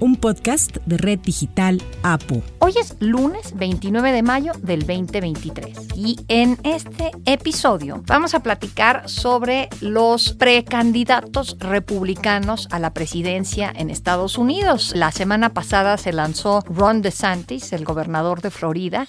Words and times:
un 0.00 0.16
podcast 0.16 0.76
de 0.86 0.96
Red 0.96 1.20
Digital 1.20 1.82
APO. 2.02 2.42
Hoy 2.58 2.74
es 2.80 2.96
lunes 3.00 3.56
29 3.56 4.12
de 4.12 4.22
mayo 4.22 4.52
del 4.62 4.80
2023 4.80 5.88
y 5.94 6.16
en 6.28 6.58
este 6.64 7.10
episodio 7.24 8.02
vamos 8.06 8.34
a 8.34 8.40
platicar 8.40 9.08
sobre 9.08 9.68
los 9.80 10.32
precandidatos 10.32 11.56
republicanos 11.58 12.68
a 12.70 12.78
la 12.78 12.92
presidencia 12.92 13.72
en 13.74 13.90
Estados 13.90 14.38
Unidos. 14.38 14.92
La 14.94 15.12
semana 15.12 15.50
pasada 15.54 15.96
se 15.96 16.12
lanzó 16.12 16.62
Ron 16.68 17.02
DeSantis, 17.02 17.72
el 17.72 17.84
gobernador 17.84 18.42
de 18.42 18.50
Florida. 18.50 19.06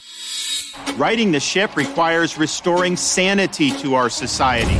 Righting 0.97 1.31
the 1.31 1.39
ship 1.39 1.75
requires 1.75 2.37
restoring 2.37 2.95
sanity 2.95 3.71
to 3.81 3.95
our 3.95 4.09
society, 4.09 4.77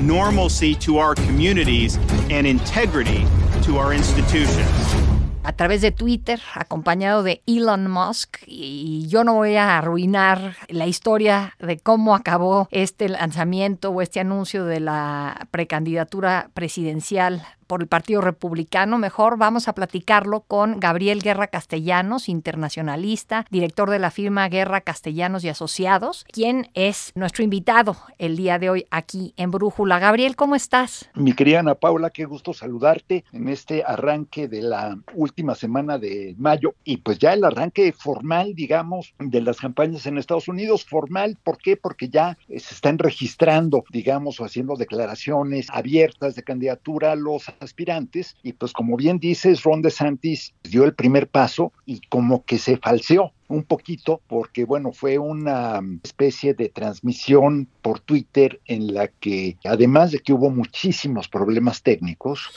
normalcy 0.00 0.74
to 0.76 0.98
our 0.98 1.14
communities, 1.14 1.98
and 2.30 2.46
integrity 2.46 3.24
to 3.64 3.78
our 3.78 3.92
institutions 3.94 5.07
a 5.48 5.52
través 5.52 5.80
de 5.80 5.92
Twitter, 5.92 6.38
acompañado 6.52 7.22
de 7.22 7.40
Elon 7.46 7.90
Musk. 7.90 8.36
Y 8.46 9.06
yo 9.08 9.24
no 9.24 9.32
voy 9.32 9.56
a 9.56 9.78
arruinar 9.78 10.56
la 10.68 10.86
historia 10.86 11.54
de 11.58 11.78
cómo 11.78 12.14
acabó 12.14 12.68
este 12.70 13.08
lanzamiento 13.08 13.88
o 13.88 14.02
este 14.02 14.20
anuncio 14.20 14.66
de 14.66 14.80
la 14.80 15.48
precandidatura 15.50 16.50
presidencial 16.52 17.42
por 17.68 17.82
el 17.82 17.86
Partido 17.86 18.20
Republicano. 18.20 18.98
Mejor 18.98 19.36
vamos 19.36 19.68
a 19.68 19.74
platicarlo 19.74 20.40
con 20.40 20.80
Gabriel 20.80 21.20
Guerra 21.22 21.46
Castellanos, 21.46 22.28
internacionalista, 22.28 23.46
director 23.50 23.90
de 23.90 24.00
la 24.00 24.10
firma 24.10 24.48
Guerra 24.48 24.80
Castellanos 24.80 25.44
y 25.44 25.50
Asociados, 25.50 26.24
quien 26.32 26.70
es 26.74 27.12
nuestro 27.14 27.44
invitado 27.44 27.96
el 28.18 28.36
día 28.36 28.58
de 28.58 28.70
hoy 28.70 28.86
aquí 28.90 29.34
en 29.36 29.50
Brújula. 29.50 29.98
Gabriel, 29.98 30.34
¿cómo 30.34 30.56
estás? 30.56 31.08
Mi 31.14 31.34
querida 31.34 31.60
Ana 31.60 31.74
Paula, 31.74 32.10
qué 32.10 32.24
gusto 32.24 32.52
saludarte 32.52 33.24
en 33.32 33.48
este 33.48 33.84
arranque 33.86 34.48
de 34.48 34.62
la 34.62 34.98
última 35.14 35.54
semana 35.54 35.98
de 35.98 36.34
mayo 36.38 36.74
y 36.84 36.96
pues 36.96 37.18
ya 37.18 37.34
el 37.34 37.44
arranque 37.44 37.92
formal, 37.92 38.54
digamos, 38.54 39.14
de 39.18 39.42
las 39.42 39.58
campañas 39.58 40.06
en 40.06 40.16
Estados 40.16 40.48
Unidos. 40.48 40.86
Formal, 40.86 41.36
¿por 41.44 41.58
qué? 41.58 41.76
Porque 41.76 42.08
ya 42.08 42.38
se 42.48 42.56
están 42.56 42.98
registrando, 42.98 43.84
digamos, 43.90 44.40
o 44.40 44.44
haciendo 44.44 44.74
declaraciones 44.74 45.68
abiertas 45.70 46.34
de 46.34 46.42
candidatura 46.42 47.14
los 47.14 47.50
aspirantes 47.60 48.36
y 48.42 48.52
pues 48.52 48.72
como 48.72 48.96
bien 48.96 49.18
dices, 49.18 49.62
Ron 49.62 49.82
DeSantis 49.82 50.54
dio 50.62 50.84
el 50.84 50.94
primer 50.94 51.28
paso 51.28 51.72
y 51.86 52.00
como 52.08 52.44
que 52.44 52.58
se 52.58 52.76
falseó 52.76 53.32
un 53.48 53.64
poquito 53.64 54.20
porque 54.26 54.64
bueno, 54.64 54.92
fue 54.92 55.18
una 55.18 55.80
especie 56.02 56.54
de 56.54 56.68
transmisión 56.68 57.68
por 57.82 58.00
Twitter 58.00 58.60
en 58.66 58.94
la 58.94 59.08
que 59.08 59.56
además 59.64 60.12
de 60.12 60.20
que 60.20 60.32
hubo 60.32 60.50
muchísimos 60.50 61.28
problemas 61.28 61.82
técnicos, 61.82 62.50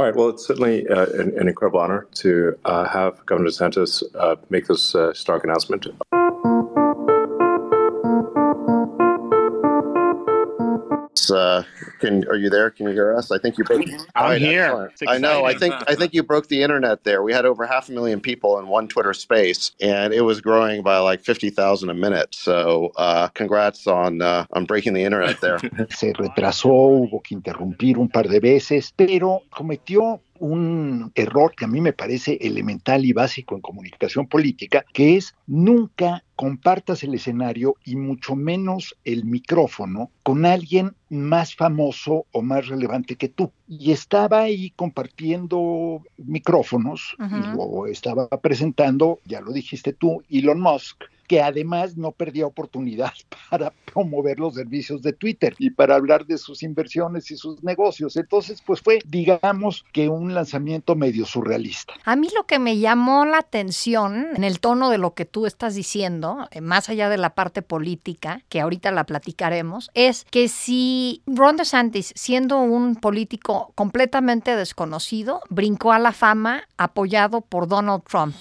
All 0.00 0.06
right. 0.06 0.14
Well, 0.14 0.28
it's 0.28 0.46
certainly 0.46 0.86
uh, 0.86 1.06
an, 1.14 1.36
an, 1.40 1.48
incredible 1.48 1.80
honor 1.80 2.06
to 2.22 2.56
uh, 2.64 2.84
have 2.84 3.26
Governor 3.26 3.50
DeSantis 3.50 4.04
uh, 4.14 4.36
make 4.48 4.68
this 4.68 4.94
uh, 4.94 5.12
stark 5.12 5.42
announcement. 5.42 5.88
Uh, 11.30 11.64
can 12.00 12.26
are 12.28 12.36
you 12.36 12.50
there? 12.50 12.70
Can 12.70 12.86
you 12.86 12.92
hear 12.92 13.16
us? 13.16 13.30
I 13.30 13.38
think 13.38 13.58
you 13.58 13.64
broke. 13.64 13.82
I'm 14.14 14.30
right, 14.30 14.40
here. 14.40 14.92
I 15.06 15.18
know. 15.18 15.44
I 15.44 15.54
think 15.54 15.74
I 15.86 15.94
think 15.94 16.14
you 16.14 16.22
broke 16.22 16.48
the 16.48 16.62
internet 16.62 17.04
there. 17.04 17.22
We 17.22 17.32
had 17.32 17.46
over 17.46 17.66
half 17.66 17.88
a 17.88 17.92
million 17.92 18.20
people 18.20 18.58
in 18.58 18.68
one 18.68 18.88
Twitter 18.88 19.14
space, 19.14 19.72
and 19.80 20.12
it 20.12 20.22
was 20.22 20.40
growing 20.40 20.82
by 20.82 20.98
like 20.98 21.22
fifty 21.22 21.50
thousand 21.50 21.90
a 21.90 21.94
minute. 21.94 22.34
So, 22.34 22.92
uh, 22.96 23.28
congrats 23.28 23.86
on 23.86 24.22
uh, 24.22 24.46
on 24.52 24.64
breaking 24.64 24.94
the 24.94 25.04
internet 25.04 25.40
there. 25.40 25.58
Se 25.90 26.12
retrasó, 26.12 26.68
hubo 26.68 27.22
que 27.22 27.34
interrumpir 27.34 27.98
un 27.98 28.08
par 28.08 28.28
de 28.28 28.40
veces, 28.40 28.92
pero 28.96 29.42
cometió 29.50 30.20
un 30.40 31.12
error 31.14 31.54
que 31.54 31.64
a 31.64 31.68
mí 31.68 31.80
me 31.80 31.92
parece 31.92 32.38
elemental 32.40 33.04
y 33.04 33.12
básico 33.12 33.54
en 33.54 33.60
comunicación 33.60 34.26
política, 34.26 34.84
que 34.92 35.16
es 35.16 35.34
nunca 35.46 36.24
compartas 36.36 37.02
el 37.02 37.14
escenario 37.14 37.74
y 37.84 37.96
mucho 37.96 38.36
menos 38.36 38.96
el 39.04 39.24
micrófono 39.24 40.10
con 40.22 40.46
alguien 40.46 40.94
más 41.10 41.54
famoso 41.54 42.26
o 42.30 42.42
más 42.42 42.68
relevante 42.68 43.16
que 43.16 43.28
tú. 43.28 43.50
Y 43.66 43.90
estaba 43.90 44.42
ahí 44.42 44.70
compartiendo 44.70 46.02
micrófonos 46.16 47.16
y 47.18 47.56
lo 47.56 47.86
estaba 47.86 48.28
presentando, 48.28 49.18
ya 49.24 49.40
lo 49.40 49.52
dijiste 49.52 49.92
tú, 49.92 50.22
Elon 50.30 50.60
Musk 50.60 51.04
que 51.28 51.42
además 51.42 51.96
no 51.96 52.10
perdía 52.12 52.46
oportunidad 52.46 53.12
para 53.50 53.72
promover 53.92 54.40
los 54.40 54.54
servicios 54.54 55.02
de 55.02 55.12
Twitter 55.12 55.54
y 55.58 55.70
para 55.70 55.94
hablar 55.94 56.26
de 56.26 56.38
sus 56.38 56.62
inversiones 56.62 57.30
y 57.30 57.36
sus 57.36 57.62
negocios. 57.62 58.16
Entonces, 58.16 58.62
pues 58.64 58.80
fue, 58.80 58.98
digamos, 59.06 59.84
que 59.92 60.08
un 60.08 60.34
lanzamiento 60.34 60.96
medio 60.96 61.26
surrealista. 61.26 61.94
A 62.04 62.16
mí 62.16 62.28
lo 62.34 62.46
que 62.46 62.58
me 62.58 62.78
llamó 62.78 63.24
la 63.24 63.38
atención 63.38 64.28
en 64.34 64.44
el 64.44 64.60
tono 64.60 64.90
de 64.90 64.98
lo 64.98 65.14
que 65.14 65.24
tú 65.24 65.46
estás 65.46 65.74
diciendo, 65.74 66.48
eh, 66.50 66.60
más 66.60 66.88
allá 66.88 67.08
de 67.08 67.18
la 67.18 67.34
parte 67.34 67.62
política, 67.62 68.42
que 68.48 68.60
ahorita 68.60 68.90
la 68.90 69.04
platicaremos, 69.04 69.90
es 69.94 70.24
que 70.30 70.48
si 70.48 71.22
Ron 71.26 71.56
DeSantis, 71.56 72.12
siendo 72.16 72.58
un 72.58 72.96
político 72.96 73.72
completamente 73.74 74.56
desconocido, 74.56 75.42
brincó 75.50 75.92
a 75.92 75.98
la 75.98 76.12
fama 76.12 76.62
apoyado 76.76 77.42
por 77.42 77.68
Donald 77.68 78.02
Trump. 78.04 78.34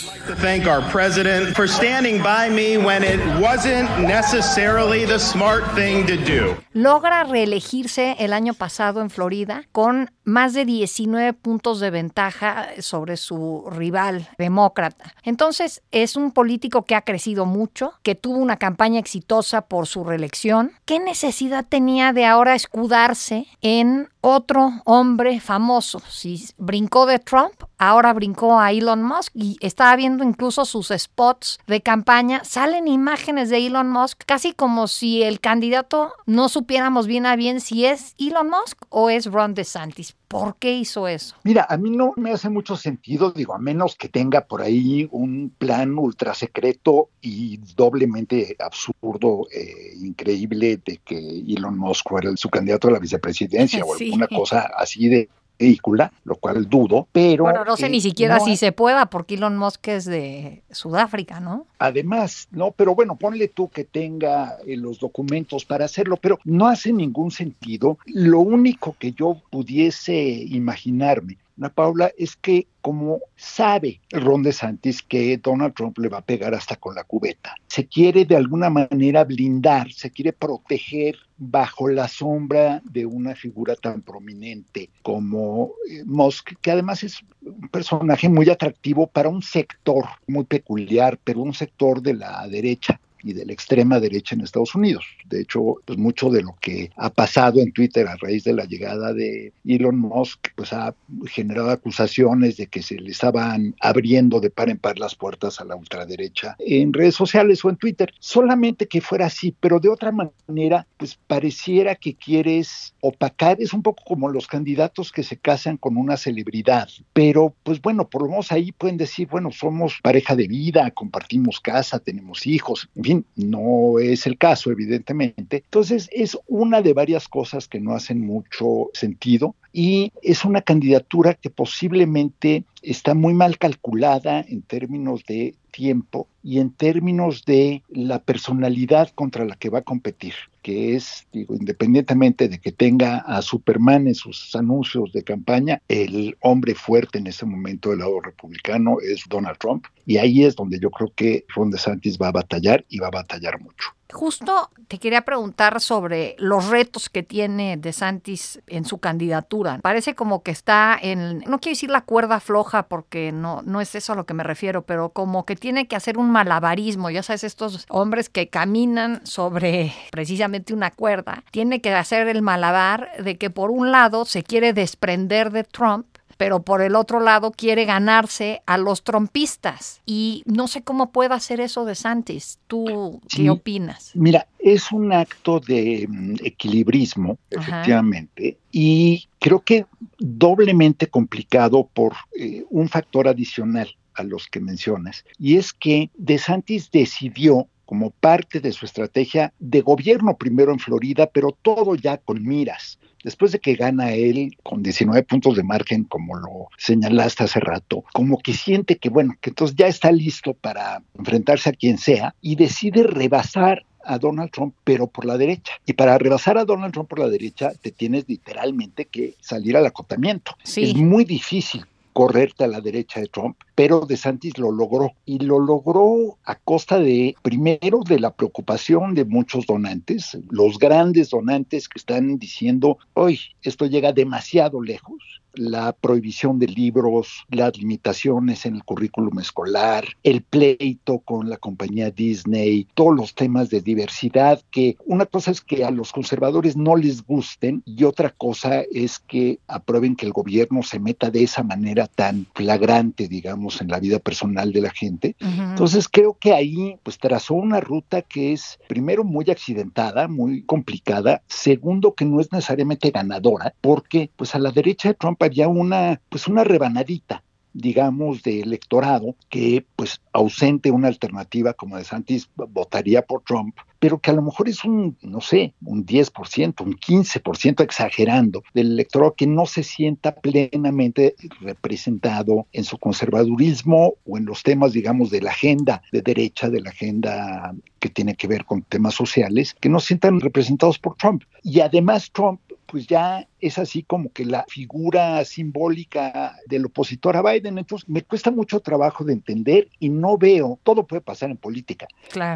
I'd 0.00 0.06
like 0.06 0.26
to 0.26 0.36
thank 0.36 0.66
our 0.66 0.82
president 0.90 1.56
for 1.56 1.66
standing 1.66 2.17
by 2.22 2.50
me 2.50 2.76
when 2.78 3.02
it 3.02 3.20
wasn't 3.40 3.88
necessarily 4.00 5.04
the 5.04 5.18
smart 5.18 5.64
thing 5.74 6.06
to 6.06 6.16
do. 6.16 6.56
Logra 6.72 7.24
reelegirse 7.24 8.16
el 8.18 8.32
año 8.32 8.54
pasado 8.54 9.00
en 9.00 9.10
Florida 9.10 9.64
con 9.72 10.10
más 10.24 10.52
de 10.52 10.64
19 10.64 11.32
puntos 11.32 11.80
de 11.80 11.90
ventaja 11.90 12.68
sobre 12.80 13.16
su 13.16 13.68
rival 13.70 14.28
demócrata. 14.38 15.14
Entonces, 15.22 15.82
es 15.90 16.16
un 16.16 16.32
político 16.32 16.84
que 16.84 16.94
ha 16.94 17.02
crecido 17.02 17.46
mucho, 17.46 17.94
que 18.02 18.14
tuvo 18.14 18.36
una 18.36 18.56
campaña 18.56 19.00
exitosa 19.00 19.62
por 19.62 19.86
su 19.86 20.04
reelección. 20.04 20.72
¿Qué 20.84 21.00
necesidad 21.00 21.64
tenía 21.68 22.12
de 22.12 22.26
ahora 22.26 22.54
escudarse 22.54 23.46
en 23.62 24.08
otro 24.20 24.72
hombre 24.84 25.40
famoso? 25.40 26.00
Si 26.08 26.48
brincó 26.58 27.06
de 27.06 27.18
Trump, 27.18 27.54
ahora 27.78 28.12
brincó 28.12 28.58
a 28.58 28.72
Elon 28.72 29.02
Musk 29.02 29.32
y 29.34 29.56
estaba 29.60 29.96
viendo 29.96 30.24
incluso 30.24 30.64
sus 30.64 30.88
spots 30.88 31.58
de 31.66 31.80
campaña. 31.80 32.42
Salen 32.44 32.88
imágenes 32.88 33.50
de 33.50 33.66
Elon 33.66 33.90
Musk 33.90 34.24
casi 34.26 34.52
como 34.52 34.88
si 34.88 35.22
el 35.22 35.40
candidato 35.40 36.12
no 36.26 36.48
supiéramos 36.48 37.06
bien 37.06 37.26
a 37.26 37.36
bien 37.36 37.60
si 37.60 37.86
es 37.86 38.14
Elon 38.18 38.50
Musk 38.50 38.78
o 38.88 39.10
es 39.10 39.26
Ron 39.26 39.54
DeSantis. 39.54 40.17
¿Por 40.28 40.56
qué 40.56 40.74
hizo 40.74 41.08
eso? 41.08 41.36
Mira, 41.42 41.66
a 41.68 41.78
mí 41.78 41.90
no 41.90 42.12
me 42.16 42.30
hace 42.30 42.50
mucho 42.50 42.76
sentido, 42.76 43.30
digo, 43.30 43.54
a 43.54 43.58
menos 43.58 43.96
que 43.96 44.10
tenga 44.10 44.42
por 44.42 44.60
ahí 44.60 45.08
un 45.10 45.50
plan 45.56 45.96
ultra 45.98 46.34
secreto 46.34 47.08
y 47.22 47.56
doblemente 47.74 48.54
absurdo, 48.58 49.46
eh, 49.50 49.94
increíble, 50.02 50.80
de 50.84 50.98
que 50.98 51.18
Elon 51.18 51.78
Musk 51.78 52.10
fuera 52.10 52.36
su 52.36 52.50
candidato 52.50 52.88
a 52.88 52.90
la 52.90 52.98
vicepresidencia 52.98 53.82
o 53.84 53.94
alguna 53.98 54.28
cosa 54.28 54.70
así 54.76 55.08
de 55.08 55.30
vehícula, 55.58 56.12
lo 56.24 56.36
cual 56.36 56.68
dudo, 56.68 57.08
pero... 57.12 57.44
Bueno, 57.44 57.64
no 57.64 57.76
sé 57.76 57.86
eh, 57.86 57.90
ni 57.90 58.00
siquiera 58.00 58.40
si 58.40 58.56
se 58.56 58.72
pueda, 58.72 59.06
porque 59.06 59.34
Elon 59.34 59.56
Musk 59.56 59.88
es 59.88 60.04
de 60.04 60.62
Sudáfrica, 60.70 61.40
¿no? 61.40 61.66
Además, 61.78 62.48
no, 62.50 62.70
pero 62.70 62.94
bueno, 62.94 63.16
ponle 63.16 63.48
tú 63.48 63.68
que 63.68 63.84
tenga 63.84 64.56
eh, 64.66 64.76
los 64.76 65.00
documentos 65.00 65.64
para 65.64 65.84
hacerlo, 65.84 66.16
pero 66.16 66.38
no 66.44 66.68
hace 66.68 66.92
ningún 66.92 67.30
sentido. 67.30 67.98
Lo 68.06 68.40
único 68.40 68.96
que 68.98 69.12
yo 69.12 69.36
pudiese 69.50 70.14
imaginarme 70.14 71.38
Ana 71.58 71.70
Paula, 71.70 72.12
es 72.16 72.36
que 72.36 72.68
como 72.80 73.20
sabe 73.36 74.00
Ron 74.10 74.42
DeSantis 74.42 75.02
que 75.02 75.36
Donald 75.38 75.74
Trump 75.74 75.98
le 75.98 76.08
va 76.08 76.18
a 76.18 76.24
pegar 76.24 76.54
hasta 76.54 76.76
con 76.76 76.94
la 76.94 77.04
cubeta, 77.04 77.54
se 77.66 77.86
quiere 77.86 78.24
de 78.24 78.36
alguna 78.36 78.70
manera 78.70 79.24
blindar, 79.24 79.90
se 79.92 80.10
quiere 80.10 80.32
proteger 80.32 81.16
bajo 81.36 81.88
la 81.88 82.06
sombra 82.08 82.80
de 82.84 83.04
una 83.06 83.34
figura 83.34 83.74
tan 83.74 84.02
prominente 84.02 84.90
como 85.02 85.72
eh, 85.90 86.04
Musk, 86.06 86.52
que 86.60 86.70
además 86.70 87.02
es 87.02 87.20
un 87.42 87.68
personaje 87.68 88.28
muy 88.28 88.48
atractivo 88.48 89.06
para 89.06 89.28
un 89.28 89.42
sector 89.42 90.04
muy 90.26 90.44
peculiar, 90.44 91.18
pero 91.22 91.42
un 91.42 91.54
sector 91.54 92.00
de 92.00 92.14
la 92.14 92.46
derecha 92.48 93.00
y 93.22 93.32
de 93.32 93.46
la 93.46 93.52
extrema 93.52 94.00
derecha 94.00 94.34
en 94.34 94.42
Estados 94.42 94.74
Unidos. 94.74 95.04
De 95.26 95.40
hecho, 95.40 95.76
pues 95.84 95.98
mucho 95.98 96.30
de 96.30 96.42
lo 96.42 96.56
que 96.60 96.90
ha 96.96 97.10
pasado 97.10 97.60
en 97.60 97.72
Twitter 97.72 98.06
a 98.06 98.16
raíz 98.16 98.44
de 98.44 98.52
la 98.52 98.64
llegada 98.64 99.12
de 99.12 99.52
Elon 99.66 99.98
Musk, 99.98 100.48
pues 100.56 100.72
ha 100.72 100.94
generado 101.26 101.70
acusaciones 101.70 102.56
de 102.56 102.66
que 102.66 102.82
se 102.82 102.96
le 102.96 103.10
estaban 103.10 103.74
abriendo 103.80 104.40
de 104.40 104.50
par 104.50 104.68
en 104.68 104.78
par 104.78 104.98
las 104.98 105.14
puertas 105.14 105.60
a 105.60 105.64
la 105.64 105.76
ultraderecha 105.76 106.56
en 106.58 106.92
redes 106.92 107.14
sociales 107.14 107.64
o 107.64 107.70
en 107.70 107.76
Twitter. 107.76 108.12
Solamente 108.18 108.86
que 108.86 109.00
fuera 109.00 109.26
así, 109.26 109.54
pero 109.58 109.80
de 109.80 109.88
otra 109.88 110.12
manera, 110.12 110.86
pues 110.96 111.18
pareciera 111.26 111.94
que 111.94 112.14
quieres 112.14 112.94
opacar, 113.00 113.60
es 113.60 113.72
un 113.72 113.82
poco 113.82 114.02
como 114.04 114.28
los 114.28 114.46
candidatos 114.46 115.12
que 115.12 115.22
se 115.22 115.36
casan 115.36 115.76
con 115.76 115.96
una 115.96 116.16
celebridad, 116.16 116.88
pero 117.12 117.54
pues 117.62 117.80
bueno, 117.80 118.08
por 118.08 118.22
lo 118.22 118.28
menos 118.28 118.52
ahí 118.52 118.72
pueden 118.72 118.96
decir, 118.96 119.28
bueno, 119.28 119.50
somos 119.52 119.98
pareja 120.02 120.36
de 120.36 120.48
vida, 120.48 120.90
compartimos 120.90 121.60
casa, 121.60 121.98
tenemos 121.98 122.46
hijos, 122.46 122.88
en 122.94 123.02
no 123.36 123.98
es 123.98 124.26
el 124.26 124.38
caso, 124.38 124.70
evidentemente. 124.70 125.62
Entonces, 125.64 126.08
es 126.12 126.38
una 126.46 126.82
de 126.82 126.92
varias 126.92 127.28
cosas 127.28 127.68
que 127.68 127.80
no 127.80 127.94
hacen 127.94 128.20
mucho 128.20 128.90
sentido 128.92 129.54
y 129.72 130.12
es 130.22 130.44
una 130.44 130.62
candidatura 130.62 131.34
que 131.34 131.50
posiblemente 131.50 132.64
está 132.82 133.14
muy 133.14 133.34
mal 133.34 133.58
calculada 133.58 134.44
en 134.48 134.62
términos 134.62 135.24
de 135.26 135.54
tiempo 135.70 136.26
y 136.42 136.58
en 136.58 136.70
términos 136.70 137.44
de 137.44 137.82
la 137.88 138.18
personalidad 138.18 139.10
contra 139.14 139.44
la 139.44 139.56
que 139.56 139.70
va 139.70 139.80
a 139.80 139.82
competir, 139.82 140.34
que 140.68 140.96
es, 140.96 141.26
digo, 141.32 141.54
independientemente 141.54 142.46
de 142.46 142.58
que 142.60 142.72
tenga 142.72 143.20
a 143.20 143.40
Superman 143.40 144.06
en 144.06 144.14
sus 144.14 144.54
anuncios 144.54 145.10
de 145.14 145.24
campaña, 145.24 145.80
el 145.88 146.36
hombre 146.40 146.74
fuerte 146.74 147.16
en 147.16 147.26
ese 147.26 147.46
momento 147.46 147.88
del 147.88 148.00
lado 148.00 148.20
republicano 148.20 148.98
es 149.00 149.24
Donald 149.30 149.56
Trump. 149.56 149.86
Y 150.04 150.18
ahí 150.18 150.44
es 150.44 150.56
donde 150.56 150.78
yo 150.78 150.90
creo 150.90 151.10
que 151.14 151.46
Ron 151.54 151.70
DeSantis 151.70 152.18
va 152.18 152.28
a 152.28 152.32
batallar 152.32 152.84
y 152.90 152.98
va 152.98 153.06
a 153.06 153.12
batallar 153.12 153.58
mucho. 153.62 153.94
Justo 154.10 154.70
te 154.88 154.98
quería 154.98 155.22
preguntar 155.22 155.82
sobre 155.82 156.34
los 156.38 156.70
retos 156.70 157.10
que 157.10 157.22
tiene 157.22 157.76
DeSantis 157.76 158.62
en 158.66 158.86
su 158.86 158.98
candidatura. 158.98 159.80
Parece 159.82 160.14
como 160.14 160.42
que 160.42 160.50
está 160.50 160.98
en, 161.00 161.40
no 161.40 161.60
quiero 161.60 161.74
decir 161.74 161.90
la 161.90 162.00
cuerda 162.00 162.40
floja 162.40 162.88
porque 162.88 163.32
no, 163.32 163.60
no 163.62 163.82
es 163.82 163.94
eso 163.94 164.14
a 164.14 164.16
lo 164.16 164.24
que 164.24 164.32
me 164.32 164.44
refiero, 164.44 164.80
pero 164.86 165.10
como 165.10 165.44
que 165.44 165.56
tiene 165.56 165.88
que 165.88 165.96
hacer 165.96 166.16
un 166.16 166.30
malabarismo, 166.30 167.10
ya 167.10 167.22
sabes, 167.22 167.44
estos 167.44 167.84
hombres 167.90 168.30
que 168.30 168.48
caminan 168.48 169.26
sobre 169.26 169.92
precisamente 170.10 170.57
una 170.72 170.90
cuerda, 170.90 171.44
tiene 171.50 171.80
que 171.80 171.92
hacer 171.92 172.28
el 172.28 172.42
malabar 172.42 173.10
de 173.22 173.36
que 173.36 173.50
por 173.50 173.70
un 173.70 173.90
lado 173.90 174.24
se 174.24 174.42
quiere 174.42 174.72
desprender 174.72 175.50
de 175.50 175.64
Trump 175.64 176.06
pero 176.38 176.62
por 176.62 176.80
el 176.80 176.94
otro 176.94 177.20
lado 177.20 177.50
quiere 177.50 177.84
ganarse 177.84 178.62
a 178.64 178.78
los 178.78 179.02
trompistas. 179.02 180.00
Y 180.06 180.44
no 180.46 180.68
sé 180.68 180.82
cómo 180.82 181.10
puede 181.10 181.34
hacer 181.34 181.60
eso 181.60 181.84
de 181.84 181.96
Santis. 181.96 182.60
¿Tú 182.68 183.20
qué 183.28 183.50
opinas? 183.50 184.12
Mira, 184.14 184.46
es 184.58 184.90
un 184.92 185.12
acto 185.12 185.60
de 185.60 186.06
mm, 186.08 186.36
equilibrismo, 186.44 187.38
efectivamente, 187.50 188.56
y 188.70 189.28
creo 189.40 189.60
que 189.60 189.86
doblemente 190.18 191.08
complicado 191.08 191.90
por 191.92 192.14
eh, 192.38 192.64
un 192.70 192.88
factor 192.88 193.28
adicional 193.28 193.88
a 194.14 194.22
los 194.22 194.46
que 194.46 194.60
mencionas, 194.60 195.24
y 195.38 195.56
es 195.56 195.72
que 195.72 196.10
De 196.14 196.38
Santis 196.38 196.90
decidió 196.90 197.68
como 197.88 198.10
parte 198.10 198.60
de 198.60 198.70
su 198.72 198.84
estrategia 198.84 199.54
de 199.58 199.80
gobierno 199.80 200.36
primero 200.36 200.72
en 200.72 200.78
Florida, 200.78 201.26
pero 201.32 201.56
todo 201.62 201.94
ya 201.94 202.18
con 202.18 202.46
miras 202.46 202.98
después 203.24 203.50
de 203.52 203.60
que 203.60 203.76
gana 203.76 204.12
él 204.12 204.56
con 204.62 204.82
19 204.82 205.22
puntos 205.22 205.56
de 205.56 205.62
margen, 205.62 206.04
como 206.04 206.36
lo 206.36 206.68
señalaste 206.76 207.44
hace 207.44 207.60
rato, 207.60 208.04
como 208.12 208.38
que 208.38 208.52
siente 208.52 208.98
que, 208.98 209.08
bueno, 209.08 209.36
que 209.40 209.50
entonces 209.50 209.74
ya 209.74 209.86
está 209.86 210.12
listo 210.12 210.52
para 210.52 211.02
enfrentarse 211.18 211.70
a 211.70 211.72
quien 211.72 211.96
sea 211.96 212.34
y 212.42 212.56
decide 212.56 213.04
rebasar 213.04 213.86
a 214.04 214.18
Donald 214.18 214.50
Trump, 214.50 214.74
pero 214.84 215.06
por 215.06 215.24
la 215.24 215.38
derecha. 215.38 215.72
Y 215.86 215.94
para 215.94 216.16
rebasar 216.18 216.58
a 216.58 216.64
Donald 216.64 216.92
Trump 216.92 217.08
por 217.08 217.18
la 217.18 217.28
derecha, 217.28 217.72
te 217.80 217.90
tienes 217.90 218.24
literalmente 218.28 219.06
que 219.06 219.34
salir 219.40 219.76
al 219.76 219.86
acotamiento. 219.86 220.52
Es 220.64 220.94
muy 220.94 221.24
difícil 221.24 221.84
correrte 222.18 222.64
a 222.64 222.66
la 222.66 222.80
derecha 222.80 223.20
de 223.20 223.28
Trump, 223.28 223.56
pero 223.76 224.00
DeSantis 224.00 224.58
lo 224.58 224.72
logró 224.72 225.12
y 225.24 225.38
lo 225.38 225.60
logró 225.60 226.36
a 226.42 226.56
costa 226.56 226.98
de, 226.98 227.36
primero, 227.42 228.00
de 228.04 228.18
la 228.18 228.34
preocupación 228.34 229.14
de 229.14 229.24
muchos 229.24 229.66
donantes, 229.66 230.36
los 230.50 230.80
grandes 230.80 231.30
donantes 231.30 231.88
que 231.88 232.00
están 232.00 232.36
diciendo, 232.40 232.98
hoy 233.14 233.38
esto 233.62 233.86
llega 233.86 234.12
demasiado 234.12 234.82
lejos, 234.82 235.16
la 235.54 235.92
prohibición 235.92 236.58
de 236.58 236.68
libros, 236.68 237.44
las 237.50 237.76
limitaciones 237.76 238.66
en 238.66 238.76
el 238.76 238.84
currículum 238.84 239.38
escolar, 239.38 240.04
el 240.22 240.42
pleito 240.42 241.18
con 241.20 241.48
la 241.48 241.56
compañía 241.56 242.10
Disney, 242.10 242.86
todos 242.94 243.14
los 243.14 243.34
temas 243.34 243.70
de 243.70 243.80
diversidad, 243.80 244.60
que 244.70 244.96
una 245.06 245.26
cosa 245.26 245.50
es 245.50 245.60
que 245.60 245.84
a 245.84 245.90
los 245.90 246.12
conservadores 246.12 246.76
no 246.76 246.96
les 246.96 247.24
gusten 247.24 247.82
y 247.84 248.04
otra 248.04 248.30
cosa 248.30 248.82
es 248.92 249.18
que 249.18 249.58
aprueben 249.66 250.16
que 250.16 250.26
el 250.26 250.32
gobierno 250.32 250.82
se 250.82 250.98
meta 250.98 251.30
de 251.30 251.42
esa 251.42 251.62
manera 251.62 252.06
tan 252.06 252.46
flagrante, 252.54 253.28
digamos, 253.28 253.80
en 253.80 253.88
la 253.88 254.00
vida 254.00 254.18
personal 254.18 254.72
de 254.72 254.80
la 254.80 254.90
gente. 254.90 255.36
Entonces 255.40 256.08
creo 256.08 256.36
que 256.38 256.52
ahí 256.52 256.96
pues 257.02 257.18
trazó 257.18 257.54
una 257.54 257.80
ruta 257.80 258.22
que 258.22 258.52
es 258.52 258.78
primero 258.88 259.24
muy 259.24 259.50
accidentada, 259.50 260.28
muy 260.28 260.62
complicada, 260.62 261.42
segundo 261.48 262.14
que 262.14 262.24
no 262.24 262.40
es 262.40 262.52
necesariamente 262.52 263.10
ganadora, 263.10 263.74
porque 263.80 264.30
pues 264.36 264.54
a 264.54 264.58
la 264.58 264.70
derecha 264.70 265.08
de 265.08 265.14
Trump 265.14 265.37
había 265.46 265.68
una, 265.68 266.20
pues 266.28 266.46
una 266.48 266.64
rebanadita 266.64 267.42
digamos, 267.72 268.42
de 268.42 268.60
electorado 268.60 269.36
que, 269.48 269.86
pues, 269.94 270.20
ausente 270.32 270.90
una 270.90 271.08
alternativa 271.08 271.74
como 271.74 271.96
de 271.96 272.04
Santis, 272.04 272.50
votaría 272.56 273.22
por 273.22 273.42
Trump, 273.42 273.76
pero 273.98 274.18
que 274.18 274.30
a 274.30 274.34
lo 274.34 274.42
mejor 274.42 274.68
es 274.68 274.84
un, 274.84 275.16
no 275.22 275.40
sé, 275.40 275.74
un 275.84 276.06
10%, 276.06 276.80
un 276.84 276.94
15% 276.94 277.82
exagerando 277.82 278.62
del 278.74 278.92
electorado 278.92 279.34
que 279.34 279.46
no 279.46 279.66
se 279.66 279.82
sienta 279.82 280.34
plenamente 280.34 281.34
representado 281.60 282.66
en 282.72 282.84
su 282.84 282.98
conservadurismo 282.98 284.14
o 284.24 284.38
en 284.38 284.44
los 284.44 284.62
temas, 284.62 284.92
digamos, 284.92 285.30
de 285.30 285.42
la 285.42 285.50
agenda 285.50 286.02
de 286.12 286.22
derecha, 286.22 286.68
de 286.68 286.80
la 286.80 286.90
agenda 286.90 287.74
que 287.98 288.08
tiene 288.08 288.34
que 288.34 288.46
ver 288.46 288.64
con 288.64 288.82
temas 288.82 289.14
sociales, 289.14 289.74
que 289.74 289.88
no 289.88 290.00
se 290.00 290.08
sientan 290.08 290.40
representados 290.40 290.98
por 290.98 291.16
Trump. 291.16 291.42
Y 291.62 291.80
además 291.80 292.30
Trump 292.32 292.60
pues 292.88 293.06
ya 293.06 293.46
es 293.60 293.78
así 293.78 294.02
como 294.02 294.32
que 294.32 294.46
la 294.46 294.64
figura 294.66 295.44
simbólica 295.44 296.56
del 296.66 296.86
opositor 296.86 297.36
a 297.36 297.42
Biden. 297.42 297.76
Entonces 297.76 298.08
me 298.08 298.22
cuesta 298.22 298.50
mucho 298.50 298.80
trabajo 298.80 299.24
de 299.24 299.34
entender 299.34 299.88
y 300.00 300.08
no 300.08 300.38
veo, 300.38 300.78
todo 300.82 301.06
puede 301.06 301.20
pasar 301.20 301.50
en 301.50 301.58
política, 301.58 302.08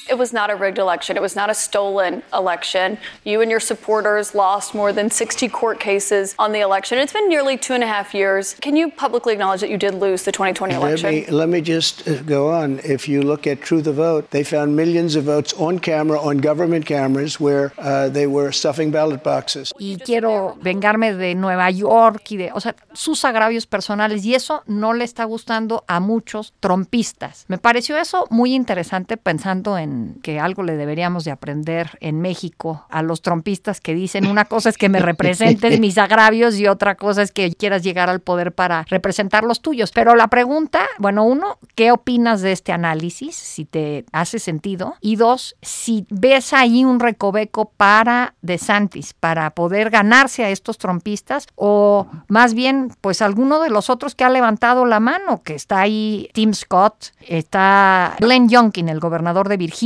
It 0.08 0.18
was 0.18 0.32
not 0.32 0.50
a 0.50 0.54
rigged 0.56 0.78
election. 0.78 1.16
It 1.16 1.22
was 1.22 1.34
not 1.34 1.48
a 1.48 1.54
stolen 1.54 2.22
election. 2.32 2.98
You 3.24 3.40
and 3.40 3.50
your 3.50 3.60
supporters 3.60 4.34
lost 4.34 4.74
more 4.74 4.92
than 4.92 5.10
60 5.10 5.48
court 5.48 5.80
cases 5.80 6.34
on 6.38 6.52
the 6.52 6.60
election. 6.60 6.98
It's 6.98 7.12
been 7.12 7.28
nearly 7.28 7.56
two 7.56 7.72
and 7.72 7.82
a 7.82 7.86
half 7.86 8.14
years. 8.14 8.54
Can 8.60 8.76
you 8.76 8.90
publicly 8.90 9.32
acknowledge 9.32 9.60
that 9.60 9.70
you 9.70 9.78
did 9.78 9.94
lose 9.94 10.24
the 10.24 10.32
2020 10.32 10.74
election? 10.74 11.10
Let 11.10 11.26
me, 11.30 11.32
let 11.32 11.48
me 11.48 11.60
just 11.60 12.06
uh, 12.06 12.22
go 12.22 12.50
on. 12.52 12.80
If 12.84 13.08
you 13.08 13.22
look 13.22 13.46
at 13.46 13.62
True 13.62 13.80
the 13.80 13.92
Vote, 13.92 14.30
they 14.30 14.44
found 14.44 14.76
millions 14.76 15.16
of 15.16 15.24
votes 15.24 15.54
on 15.54 15.78
camera, 15.78 16.20
on 16.20 16.38
government 16.38 16.84
cameras, 16.84 17.40
where 17.40 17.72
uh, 17.78 18.08
they 18.08 18.26
were 18.26 18.52
stuffing 18.52 18.90
ballot 18.90 19.22
boxes. 19.22 19.72
Y 19.78 19.96
quiero 20.04 20.56
vengarme 20.60 21.14
de 21.14 21.34
Nueva 21.34 21.70
York 21.70 22.30
y 22.30 22.36
de, 22.36 22.52
o 22.52 22.60
sea, 22.60 22.74
sus 22.92 23.24
agravios 23.24 23.66
personales. 23.66 24.24
Y 24.24 24.34
eso 24.34 24.62
no 24.66 24.92
le 24.92 25.04
está 25.04 25.24
gustando 25.24 25.84
a 25.88 26.00
muchos 26.00 26.52
trompistas. 26.60 27.44
Me 27.48 27.58
pareció 27.58 27.96
eso 27.96 28.26
muy 28.30 28.54
interesante 28.54 29.16
pensando 29.16 29.78
en 29.78 29.93
que 30.22 30.40
algo 30.40 30.62
le 30.62 30.76
deberíamos 30.76 31.24
de 31.24 31.30
aprender 31.30 31.98
en 32.00 32.20
México 32.20 32.86
a 32.90 33.02
los 33.02 33.22
trompistas 33.22 33.80
que 33.80 33.94
dicen 33.94 34.26
una 34.26 34.44
cosa 34.44 34.68
es 34.68 34.78
que 34.78 34.88
me 34.88 35.00
representes 35.00 35.80
mis 35.80 35.98
agravios 35.98 36.58
y 36.58 36.66
otra 36.66 36.94
cosa 36.94 37.22
es 37.22 37.32
que 37.32 37.52
quieras 37.52 37.82
llegar 37.82 38.08
al 38.10 38.20
poder 38.20 38.52
para 38.52 38.84
representar 38.88 39.44
los 39.44 39.60
tuyos. 39.60 39.92
Pero 39.92 40.14
la 40.14 40.28
pregunta, 40.28 40.86
bueno, 40.98 41.24
uno, 41.24 41.58
¿qué 41.74 41.92
opinas 41.92 42.40
de 42.40 42.52
este 42.52 42.72
análisis? 42.72 43.34
Si 43.36 43.64
te 43.64 44.04
hace 44.12 44.38
sentido. 44.38 44.94
Y 45.00 45.16
dos, 45.16 45.56
si 45.62 46.06
ves 46.10 46.52
ahí 46.52 46.84
un 46.84 47.00
recoveco 47.00 47.72
para 47.76 48.34
DeSantis, 48.42 49.14
para 49.14 49.50
poder 49.50 49.90
ganarse 49.90 50.44
a 50.44 50.50
estos 50.50 50.78
trompistas 50.78 51.46
o 51.54 52.06
más 52.28 52.54
bien, 52.54 52.92
pues 53.00 53.22
alguno 53.22 53.60
de 53.60 53.70
los 53.70 53.90
otros 53.90 54.14
que 54.14 54.24
ha 54.24 54.30
levantado 54.30 54.84
la 54.86 55.00
mano, 55.00 55.42
que 55.42 55.54
está 55.54 55.80
ahí 55.80 56.28
Tim 56.32 56.54
Scott, 56.54 57.12
está 57.20 58.16
Glenn 58.18 58.48
Youngkin, 58.48 58.88
el 58.88 59.00
gobernador 59.00 59.48
de 59.48 59.56
Virginia, 59.56 59.83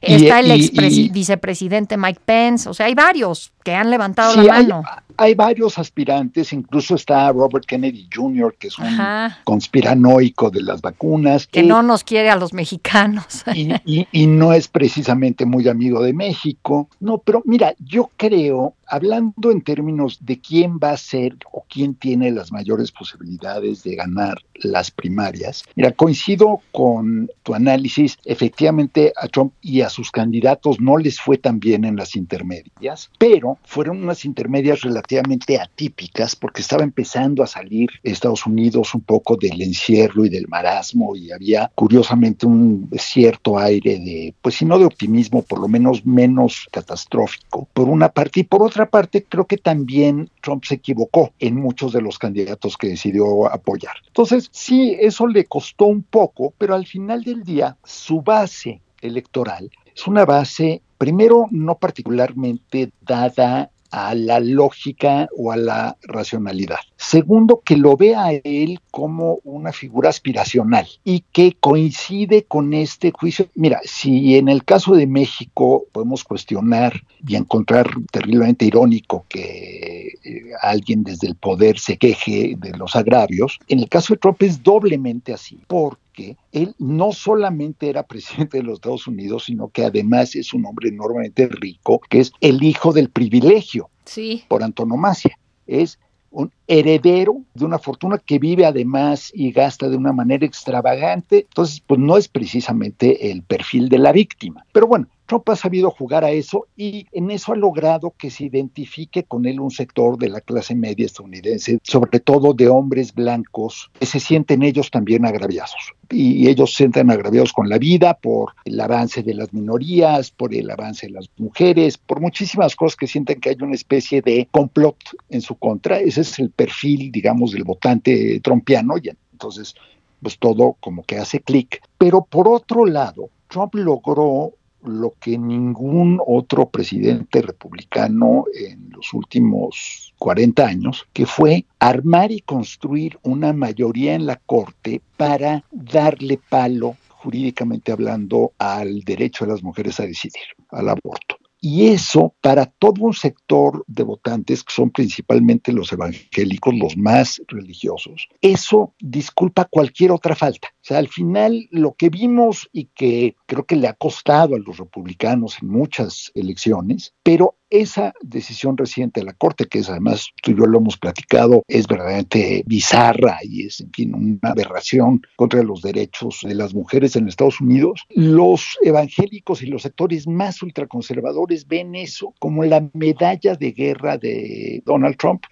está 0.00 0.40
el 0.40 0.50
ex 0.50 1.12
vicepresidente 1.12 1.96
Mike 1.96 2.20
Pence, 2.24 2.68
o 2.68 2.74
sea, 2.74 2.86
hay 2.86 2.94
varios 2.94 3.52
que 3.68 3.74
han 3.74 3.90
levantado 3.90 4.34
la 4.42 4.54
mano. 4.54 4.82
Hay, 5.18 5.34
varios 5.34 5.78
aspirantes, 5.78 6.54
incluso 6.54 6.94
está 6.94 7.30
Robert 7.32 7.66
Kennedy 7.66 8.08
Jr., 8.10 8.56
que 8.58 8.68
es 8.68 8.78
un 8.78 8.96
conspiranoico 9.44 10.48
de 10.50 10.62
las 10.62 10.80
vacunas. 10.80 11.46
Que, 11.46 11.62
no 11.62 11.82
nos 11.82 12.02
quiere 12.02 12.30
a 12.30 12.36
los 12.36 12.54
mexicanos. 12.54 13.44
Y, 13.84 14.06
y 14.12 14.26
no 14.26 14.52
es 14.52 14.68
precisamente 14.68 15.44
muy 15.44 15.68
amigo 15.68 16.02
de 16.02 16.12
México. 16.12 16.88
No, 17.00 17.18
pero 17.18 17.42
mira, 17.44 17.74
yo 17.78 18.10
creo 18.16 18.74
hablando 18.88 19.50
en 19.50 19.60
términos 19.60 20.18
de 20.20 20.40
quién 20.40 20.78
va 20.82 20.90
a 20.90 20.96
ser 20.96 21.36
o 21.52 21.64
quién 21.68 21.94
tiene 21.94 22.30
las 22.30 22.50
mayores 22.50 22.90
posibilidades 22.90 23.82
de 23.82 23.94
ganar 23.94 24.38
las 24.54 24.90
primarias, 24.90 25.64
mira, 25.76 25.92
coincido 25.92 26.60
con 26.72 27.30
tu 27.42 27.54
análisis, 27.54 28.18
efectivamente 28.24 29.12
a 29.16 29.28
Trump 29.28 29.52
y 29.60 29.82
a 29.82 29.90
sus 29.90 30.10
candidatos 30.10 30.80
no 30.80 30.96
les 30.96 31.20
fue 31.20 31.38
tan 31.38 31.60
bien 31.60 31.84
en 31.84 31.96
las 31.96 32.16
intermedias, 32.16 33.10
pero 33.18 33.57
fueron 33.64 34.02
unas 34.02 34.24
intermedias 34.24 34.82
relativamente 34.82 35.60
atípicas 35.60 36.34
porque 36.34 36.62
estaba 36.62 36.82
empezando 36.82 37.42
a 37.42 37.46
salir 37.46 37.88
Estados 38.02 38.46
Unidos 38.46 38.94
un 38.94 39.02
poco 39.02 39.36
del 39.36 39.60
encierro 39.62 40.24
y 40.24 40.28
del 40.28 40.48
marasmo 40.48 41.14
y 41.16 41.32
había 41.32 41.70
curiosamente 41.74 42.46
un 42.46 42.88
cierto 42.98 43.58
aire 43.58 43.98
de, 43.98 44.34
pues 44.40 44.56
si 44.56 44.64
no 44.64 44.78
de 44.78 44.84
optimismo, 44.84 45.42
por 45.42 45.60
lo 45.60 45.68
menos 45.68 46.04
menos 46.06 46.66
catastrófico, 46.70 47.68
por 47.72 47.88
una 47.88 48.08
parte 48.08 48.40
y 48.40 48.44
por 48.44 48.62
otra 48.62 48.88
parte, 48.88 49.24
creo 49.28 49.46
que 49.46 49.58
también 49.58 50.30
Trump 50.42 50.64
se 50.64 50.74
equivocó 50.74 51.32
en 51.38 51.56
muchos 51.56 51.92
de 51.92 52.00
los 52.00 52.18
candidatos 52.18 52.76
que 52.76 52.88
decidió 52.88 53.50
apoyar. 53.52 53.94
Entonces, 54.06 54.48
sí, 54.52 54.96
eso 54.98 55.26
le 55.26 55.44
costó 55.44 55.86
un 55.86 56.02
poco, 56.02 56.54
pero 56.58 56.74
al 56.74 56.86
final 56.86 57.22
del 57.22 57.44
día, 57.44 57.76
su 57.84 58.22
base 58.22 58.80
electoral 59.00 59.70
es 59.94 60.06
una 60.06 60.24
base, 60.24 60.80
primero, 60.98 61.46
no 61.50 61.78
particularmente 61.78 62.92
dada 63.00 63.70
a 63.90 64.14
la 64.14 64.40
lógica 64.40 65.28
o 65.36 65.52
a 65.52 65.56
la 65.56 65.96
racionalidad. 66.02 66.80
Segundo, 67.00 67.62
que 67.64 67.76
lo 67.76 67.96
vea 67.96 68.24
a 68.24 68.32
él 68.32 68.80
como 68.90 69.38
una 69.44 69.72
figura 69.72 70.10
aspiracional 70.10 70.88
y 71.04 71.20
que 71.32 71.56
coincide 71.58 72.42
con 72.42 72.74
este 72.74 73.12
juicio. 73.12 73.46
Mira, 73.54 73.80
si 73.84 74.34
en 74.34 74.48
el 74.48 74.64
caso 74.64 74.96
de 74.96 75.06
México 75.06 75.84
podemos 75.92 76.24
cuestionar 76.24 77.04
y 77.24 77.36
encontrar 77.36 77.88
terriblemente 78.10 78.64
irónico 78.64 79.24
que 79.28 80.08
eh, 80.24 80.42
alguien 80.60 81.04
desde 81.04 81.28
el 81.28 81.36
poder 81.36 81.78
se 81.78 81.98
queje 81.98 82.56
de 82.58 82.76
los 82.76 82.96
agravios, 82.96 83.60
en 83.68 83.78
el 83.78 83.88
caso 83.88 84.14
de 84.14 84.18
Trump 84.18 84.42
es 84.42 84.64
doblemente 84.64 85.32
así, 85.32 85.60
porque 85.68 86.36
él 86.50 86.74
no 86.78 87.12
solamente 87.12 87.88
era 87.88 88.02
presidente 88.02 88.56
de 88.58 88.64
los 88.64 88.74
Estados 88.74 89.06
Unidos, 89.06 89.44
sino 89.44 89.68
que 89.68 89.84
además 89.84 90.34
es 90.34 90.52
un 90.52 90.66
hombre 90.66 90.88
enormemente 90.88 91.46
rico, 91.46 92.00
que 92.10 92.18
es 92.18 92.32
el 92.40 92.60
hijo 92.64 92.92
del 92.92 93.08
privilegio 93.08 93.88
sí. 94.04 94.42
por 94.48 94.64
antonomasia. 94.64 95.38
Es 95.68 95.98
un 96.30 96.52
heredero 96.66 97.42
de 97.54 97.64
una 97.64 97.78
fortuna 97.78 98.18
que 98.18 98.38
vive 98.38 98.66
además 98.66 99.30
y 99.34 99.50
gasta 99.52 99.88
de 99.88 99.96
una 99.96 100.12
manera 100.12 100.44
extravagante. 100.44 101.46
Entonces, 101.48 101.82
pues 101.86 102.00
no 102.00 102.16
es 102.16 102.28
precisamente 102.28 103.30
el 103.30 103.42
perfil 103.42 103.88
de 103.88 103.98
la 103.98 104.12
víctima. 104.12 104.64
Pero 104.72 104.86
bueno, 104.86 105.08
Trump 105.28 105.46
ha 105.50 105.56
sabido 105.56 105.90
jugar 105.90 106.24
a 106.24 106.30
eso 106.30 106.68
y 106.74 107.06
en 107.12 107.30
eso 107.30 107.52
ha 107.52 107.56
logrado 107.56 108.14
que 108.16 108.30
se 108.30 108.44
identifique 108.44 109.24
con 109.24 109.44
él 109.44 109.60
un 109.60 109.70
sector 109.70 110.16
de 110.16 110.30
la 110.30 110.40
clase 110.40 110.74
media 110.74 111.04
estadounidense, 111.04 111.78
sobre 111.82 112.18
todo 112.18 112.54
de 112.54 112.68
hombres 112.68 113.14
blancos, 113.14 113.90
que 114.00 114.06
se 114.06 114.20
sienten 114.20 114.62
ellos 114.62 114.90
también 114.90 115.26
agraviados. 115.26 115.92
Y 116.08 116.48
ellos 116.48 116.70
se 116.70 116.78
sienten 116.78 117.10
agraviados 117.10 117.52
con 117.52 117.68
la 117.68 117.76
vida 117.76 118.14
por 118.14 118.54
el 118.64 118.80
avance 118.80 119.22
de 119.22 119.34
las 119.34 119.52
minorías, 119.52 120.30
por 120.30 120.54
el 120.54 120.70
avance 120.70 121.08
de 121.08 121.12
las 121.12 121.28
mujeres, 121.36 121.98
por 121.98 122.22
muchísimas 122.22 122.74
cosas 122.74 122.96
que 122.96 123.06
sienten 123.06 123.38
que 123.38 123.50
hay 123.50 123.56
una 123.60 123.74
especie 123.74 124.22
de 124.22 124.48
complot 124.50 124.96
en 125.28 125.42
su 125.42 125.56
contra. 125.56 126.00
Ese 126.00 126.22
es 126.22 126.38
el 126.38 126.48
perfil, 126.48 127.12
digamos, 127.12 127.52
del 127.52 127.64
votante 127.64 128.40
trompiano. 128.40 128.94
Y 128.96 129.10
entonces, 129.32 129.74
pues 130.22 130.38
todo 130.38 130.76
como 130.80 131.02
que 131.02 131.18
hace 131.18 131.40
clic. 131.40 131.82
Pero 131.98 132.24
por 132.24 132.48
otro 132.48 132.86
lado, 132.86 133.28
Trump 133.48 133.74
logró 133.74 134.54
lo 134.84 135.14
que 135.20 135.38
ningún 135.38 136.20
otro 136.24 136.68
presidente 136.68 137.42
republicano 137.42 138.44
en 138.54 138.90
los 138.90 139.12
últimos 139.12 140.14
40 140.18 140.66
años, 140.66 141.06
que 141.12 141.26
fue 141.26 141.64
armar 141.78 142.32
y 142.32 142.40
construir 142.40 143.18
una 143.22 143.52
mayoría 143.52 144.14
en 144.14 144.26
la 144.26 144.36
Corte 144.36 145.00
para 145.16 145.64
darle 145.70 146.38
palo, 146.48 146.96
jurídicamente 147.08 147.92
hablando, 147.92 148.52
al 148.58 149.00
derecho 149.02 149.44
de 149.44 149.52
las 149.52 149.62
mujeres 149.62 149.98
a 150.00 150.06
decidir, 150.06 150.44
al 150.70 150.88
aborto. 150.88 151.36
Y 151.60 151.88
eso 151.88 152.34
para 152.40 152.66
todo 152.66 153.04
un 153.04 153.14
sector 153.14 153.84
de 153.88 154.04
votantes, 154.04 154.62
que 154.62 154.72
son 154.72 154.90
principalmente 154.90 155.72
los 155.72 155.92
evangélicos, 155.92 156.74
los 156.74 156.96
más 156.96 157.42
religiosos, 157.48 158.28
eso 158.40 158.94
disculpa 159.00 159.64
cualquier 159.64 160.12
otra 160.12 160.36
falta. 160.36 160.68
O 160.88 160.90
sea, 160.90 160.98
al 161.00 161.08
final 161.08 161.68
lo 161.70 161.92
que 161.92 162.08
vimos 162.08 162.70
y 162.72 162.86
que 162.86 163.36
creo 163.44 163.66
que 163.66 163.76
le 163.76 163.88
ha 163.88 163.92
costado 163.92 164.56
a 164.56 164.58
los 164.58 164.78
republicanos 164.78 165.58
en 165.60 165.68
muchas 165.68 166.32
elecciones, 166.34 167.12
pero 167.22 167.56
esa 167.68 168.14
decisión 168.22 168.74
reciente 168.74 169.20
de 169.20 169.26
la 169.26 169.34
Corte, 169.34 169.66
que 169.66 169.80
es 169.80 169.90
además 169.90 170.30
tú 170.42 170.52
y 170.52 170.56
yo 170.56 170.64
lo 170.64 170.78
hemos 170.78 170.96
platicado, 170.96 171.62
es 171.68 171.86
verdaderamente 171.86 172.62
bizarra 172.64 173.36
y 173.42 173.66
es, 173.66 173.82
en 173.82 173.90
fin, 173.92 174.14
una 174.14 174.52
aberración 174.52 175.20
contra 175.36 175.62
los 175.62 175.82
derechos 175.82 176.38
de 176.42 176.54
las 176.54 176.72
mujeres 176.72 177.16
en 177.16 177.28
Estados 177.28 177.60
Unidos. 177.60 178.06
Los 178.08 178.78
evangélicos 178.80 179.62
y 179.62 179.66
los 179.66 179.82
sectores 179.82 180.26
más 180.26 180.62
ultraconservadores 180.62 181.68
ven 181.68 181.96
eso 181.96 182.32
como 182.38 182.64
la 182.64 182.88
medalla 182.94 183.56
de 183.56 183.72
guerra 183.72 184.16
de 184.16 184.82
Donald 184.86 185.18
Trump 185.18 185.44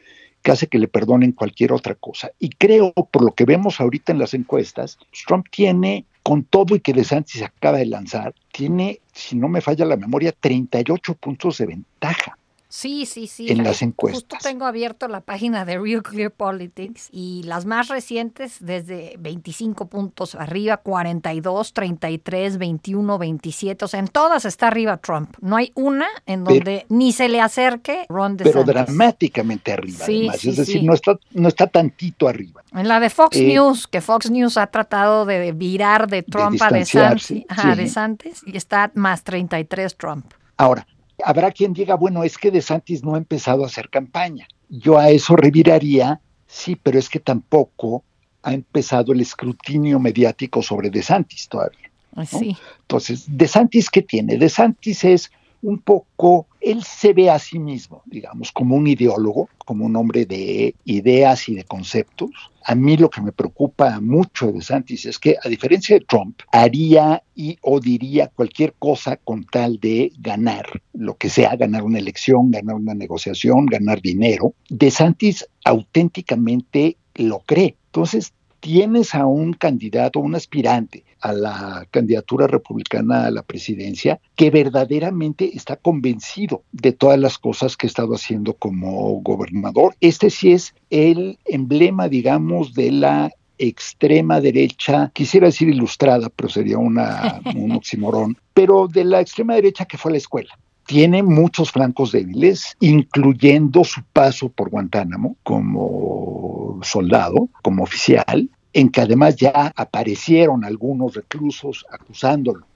que 0.46 0.52
hace 0.52 0.68
que 0.68 0.78
le 0.78 0.86
perdonen 0.86 1.32
cualquier 1.32 1.72
otra 1.72 1.96
cosa. 1.96 2.30
Y 2.38 2.50
creo, 2.50 2.92
por 2.92 3.24
lo 3.24 3.34
que 3.34 3.44
vemos 3.44 3.80
ahorita 3.80 4.12
en 4.12 4.20
las 4.20 4.32
encuestas, 4.32 4.96
Trump 5.26 5.46
tiene 5.50 6.04
con 6.22 6.44
todo 6.44 6.76
y 6.76 6.80
que 6.80 6.92
DeSantis 6.92 7.42
acaba 7.42 7.78
de 7.78 7.86
lanzar, 7.86 8.32
tiene, 8.52 9.00
si 9.12 9.34
no 9.34 9.48
me 9.48 9.60
falla 9.60 9.84
la 9.84 9.96
memoria, 9.96 10.30
38 10.30 11.14
puntos 11.14 11.58
de 11.58 11.66
ventaja. 11.66 12.38
Sí, 12.68 13.06
sí, 13.06 13.26
sí. 13.26 13.50
En 13.50 13.62
las 13.62 13.80
encuestas. 13.82 14.22
Justo 14.22 14.36
tengo 14.42 14.64
abierto 14.64 15.06
la 15.06 15.20
página 15.20 15.64
de 15.64 15.78
Real 15.78 16.02
Clear 16.02 16.32
Politics 16.32 17.08
y 17.12 17.42
las 17.44 17.64
más 17.64 17.88
recientes 17.88 18.56
desde 18.60 19.16
25 19.18 19.86
puntos 19.86 20.34
arriba, 20.34 20.78
42, 20.78 21.72
33, 21.72 22.58
21, 22.58 23.18
27. 23.18 23.84
O 23.84 23.88
sea, 23.88 24.00
en 24.00 24.08
todas 24.08 24.44
está 24.44 24.66
arriba 24.66 24.96
Trump. 24.96 25.36
No 25.40 25.56
hay 25.56 25.70
una 25.74 26.06
en 26.26 26.44
donde 26.44 26.86
ni 26.88 27.12
se 27.12 27.28
le 27.28 27.40
acerque 27.40 28.06
Ron 28.08 28.36
DeSantis. 28.36 28.64
Pero 28.64 28.64
dramáticamente 28.64 29.72
arriba, 29.72 29.98
además. 30.02 30.44
es 30.44 30.56
decir, 30.56 30.82
no, 30.82 30.94
está, 30.94 31.18
no 31.32 31.48
está 31.48 31.68
tantito 31.68 32.26
arriba. 32.26 32.62
En 32.72 32.88
la 32.88 32.98
de 32.98 33.10
Fox 33.10 33.36
eh, 33.36 33.46
News, 33.46 33.86
que 33.86 34.00
Fox 34.00 34.30
News 34.30 34.56
ha 34.56 34.66
tratado 34.66 35.24
de 35.24 35.52
virar 35.52 36.08
de 36.08 36.22
Trump 36.22 36.60
a 36.60 36.70
DeSantis, 36.70 37.44
a 37.48 37.74
DeSantis 37.76 38.42
y 38.44 38.56
está 38.56 38.90
más 38.94 39.22
33 39.22 39.96
Trump. 39.96 40.32
Ahora, 40.56 40.86
Habrá 41.24 41.50
quien 41.50 41.72
diga, 41.72 41.94
bueno, 41.94 42.24
es 42.24 42.38
que 42.38 42.50
DeSantis 42.50 43.02
no 43.02 43.14
ha 43.14 43.18
empezado 43.18 43.64
a 43.64 43.66
hacer 43.66 43.88
campaña. 43.88 44.48
Yo 44.68 44.98
a 44.98 45.10
eso 45.10 45.36
reviraría, 45.36 46.20
sí, 46.46 46.76
pero 46.76 46.98
es 46.98 47.08
que 47.08 47.20
tampoco 47.20 48.04
ha 48.42 48.52
empezado 48.52 49.12
el 49.12 49.20
escrutinio 49.20 49.98
mediático 49.98 50.62
sobre 50.62 50.90
DeSantis 50.90 51.48
todavía. 51.48 51.90
Sí. 52.24 52.56
Entonces, 52.80 53.24
De 53.28 53.46
Santis, 53.46 53.90
¿qué 53.90 54.02
tiene? 54.02 54.38
De 54.38 54.48
Santis 54.48 55.04
es 55.04 55.30
un 55.62 55.78
poco, 55.78 56.46
él 56.60 56.82
se 56.82 57.12
ve 57.12 57.30
a 57.30 57.38
sí 57.38 57.58
mismo, 57.58 58.02
digamos, 58.06 58.52
como 58.52 58.76
un 58.76 58.86
ideólogo, 58.86 59.48
como 59.58 59.86
un 59.86 59.96
hombre 59.96 60.26
de 60.26 60.74
ideas 60.84 61.48
y 61.48 61.54
de 61.54 61.64
conceptos. 61.64 62.30
A 62.64 62.74
mí 62.74 62.96
lo 62.96 63.10
que 63.10 63.20
me 63.20 63.32
preocupa 63.32 64.00
mucho 64.00 64.52
de 64.52 64.60
Santis 64.60 65.06
es 65.06 65.18
que, 65.18 65.36
a 65.42 65.48
diferencia 65.48 65.98
de 65.98 66.04
Trump, 66.04 66.40
haría 66.52 67.22
y 67.34 67.56
o 67.62 67.80
diría 67.80 68.28
cualquier 68.28 68.74
cosa 68.78 69.16
con 69.16 69.44
tal 69.44 69.78
de 69.78 70.12
ganar, 70.18 70.66
lo 70.92 71.16
que 71.16 71.28
sea, 71.28 71.56
ganar 71.56 71.84
una 71.84 71.98
elección, 71.98 72.50
ganar 72.50 72.74
una 72.74 72.94
negociación, 72.94 73.66
ganar 73.66 74.02
dinero. 74.02 74.54
De 74.68 74.90
Santis 74.90 75.46
auténticamente 75.64 76.96
lo 77.14 77.40
cree. 77.40 77.76
Entonces, 77.86 78.32
tienes 78.60 79.14
a 79.14 79.26
un 79.26 79.52
candidato, 79.52 80.18
un 80.20 80.34
aspirante 80.34 81.04
a 81.20 81.32
la 81.32 81.86
candidatura 81.90 82.46
republicana 82.46 83.26
a 83.26 83.30
la 83.30 83.42
presidencia 83.42 84.20
que 84.34 84.50
verdaderamente 84.50 85.56
está 85.56 85.76
convencido 85.76 86.62
de 86.72 86.92
todas 86.92 87.18
las 87.18 87.38
cosas 87.38 87.76
que 87.76 87.86
ha 87.86 87.88
estado 87.88 88.14
haciendo 88.14 88.54
como 88.54 89.20
gobernador. 89.20 89.94
Este 90.00 90.30
sí 90.30 90.52
es 90.52 90.74
el 90.90 91.38
emblema, 91.44 92.08
digamos, 92.08 92.74
de 92.74 92.92
la 92.92 93.30
extrema 93.58 94.40
derecha, 94.40 95.10
quisiera 95.14 95.46
decir 95.46 95.68
ilustrada, 95.68 96.28
pero 96.28 96.48
sería 96.48 96.78
una, 96.78 97.40
un 97.54 97.72
oximorón, 97.72 98.36
pero 98.52 98.86
de 98.86 99.04
la 99.04 99.20
extrema 99.20 99.54
derecha 99.54 99.86
que 99.86 99.98
fue 99.98 100.10
a 100.10 100.12
la 100.12 100.18
escuela 100.18 100.58
tiene 100.86 101.22
muchos 101.22 101.72
flancos 101.72 102.12
débiles, 102.12 102.76
incluyendo 102.80 103.84
su 103.84 104.02
paso 104.12 104.48
por 104.48 104.70
Guantánamo 104.70 105.36
como 105.42 106.78
soldado, 106.82 107.48
como 107.62 107.82
oficial, 107.82 108.48
en 108.76 108.90
que 108.90 109.00
además 109.00 109.36
ya 109.36 109.72
aparecieron 109.74 110.62
algunos 110.62 111.14
reclusos 111.14 111.86
acusándolo 111.90 112.66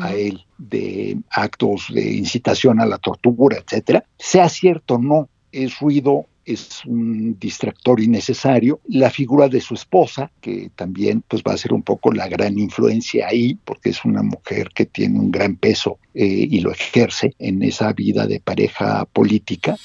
a 0.00 0.12
él 0.12 0.44
de 0.58 1.16
actos 1.30 1.86
de 1.90 2.12
incitación 2.14 2.80
a 2.80 2.86
la 2.86 2.98
tortura, 2.98 3.58
etcétera. 3.58 4.04
Sea 4.18 4.48
cierto 4.48 4.94
o 4.94 4.98
no, 4.98 5.28
es 5.52 5.78
ruido 5.78 6.26
es 6.44 6.84
un 6.84 7.38
distractor 7.38 8.00
innecesario. 8.00 8.80
La 8.88 9.10
figura 9.10 9.48
de 9.48 9.60
su 9.60 9.74
esposa, 9.74 10.30
que 10.40 10.70
también 10.74 11.22
pues, 11.26 11.42
va 11.42 11.54
a 11.54 11.56
ser 11.56 11.72
un 11.72 11.82
poco 11.82 12.12
la 12.12 12.28
gran 12.28 12.58
influencia 12.58 13.28
ahí, 13.28 13.56
porque 13.64 13.90
es 13.90 14.04
una 14.04 14.22
mujer 14.22 14.70
que 14.74 14.86
tiene 14.86 15.18
un 15.18 15.30
gran 15.30 15.56
peso 15.56 15.98
eh, 16.12 16.26
y 16.26 16.60
lo 16.60 16.72
ejerce 16.72 17.34
en 17.38 17.62
esa 17.62 17.92
vida 17.92 18.26
de 18.26 18.40
pareja 18.40 19.04
política. 19.06 19.76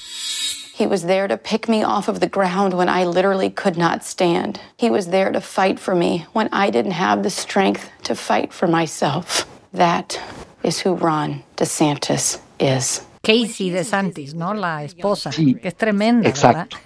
He 0.80 0.88
was 0.88 1.04
there 1.04 1.28
to 1.28 1.36
pick 1.36 1.68
me 1.68 1.84
off 1.84 2.08
of 2.08 2.22
the 2.22 2.30
ground 2.30 2.74
when 2.74 2.88
I 2.88 3.04
literally 3.04 3.50
could 3.50 3.76
not 3.76 4.06
stand. 4.06 4.62
He 4.78 4.90
was 4.90 5.08
there 5.08 5.30
to 5.30 5.42
fight 5.42 5.78
for 5.78 5.94
me 5.94 6.26
when 6.32 6.48
I 6.54 6.70
didn't 6.70 6.94
have 6.94 7.22
the 7.22 7.30
strength 7.30 7.90
to 8.04 8.16
fight 8.16 8.54
for 8.54 8.66
myself. 8.66 9.46
That 9.74 10.18
is 10.64 10.80
who 10.80 10.94
Ron 10.94 11.44
DeSantis 11.58 12.40
is. 12.62 13.06
Casey 13.24 13.72
DeSantis, 13.72 14.34
¿no? 14.34 14.54
La 14.54 14.84
esposa, 14.84 15.34
sí, 15.34 15.62
que 15.62 15.68
es 15.68 15.76
tremenda, 15.76 16.30
exacto. 16.30 16.78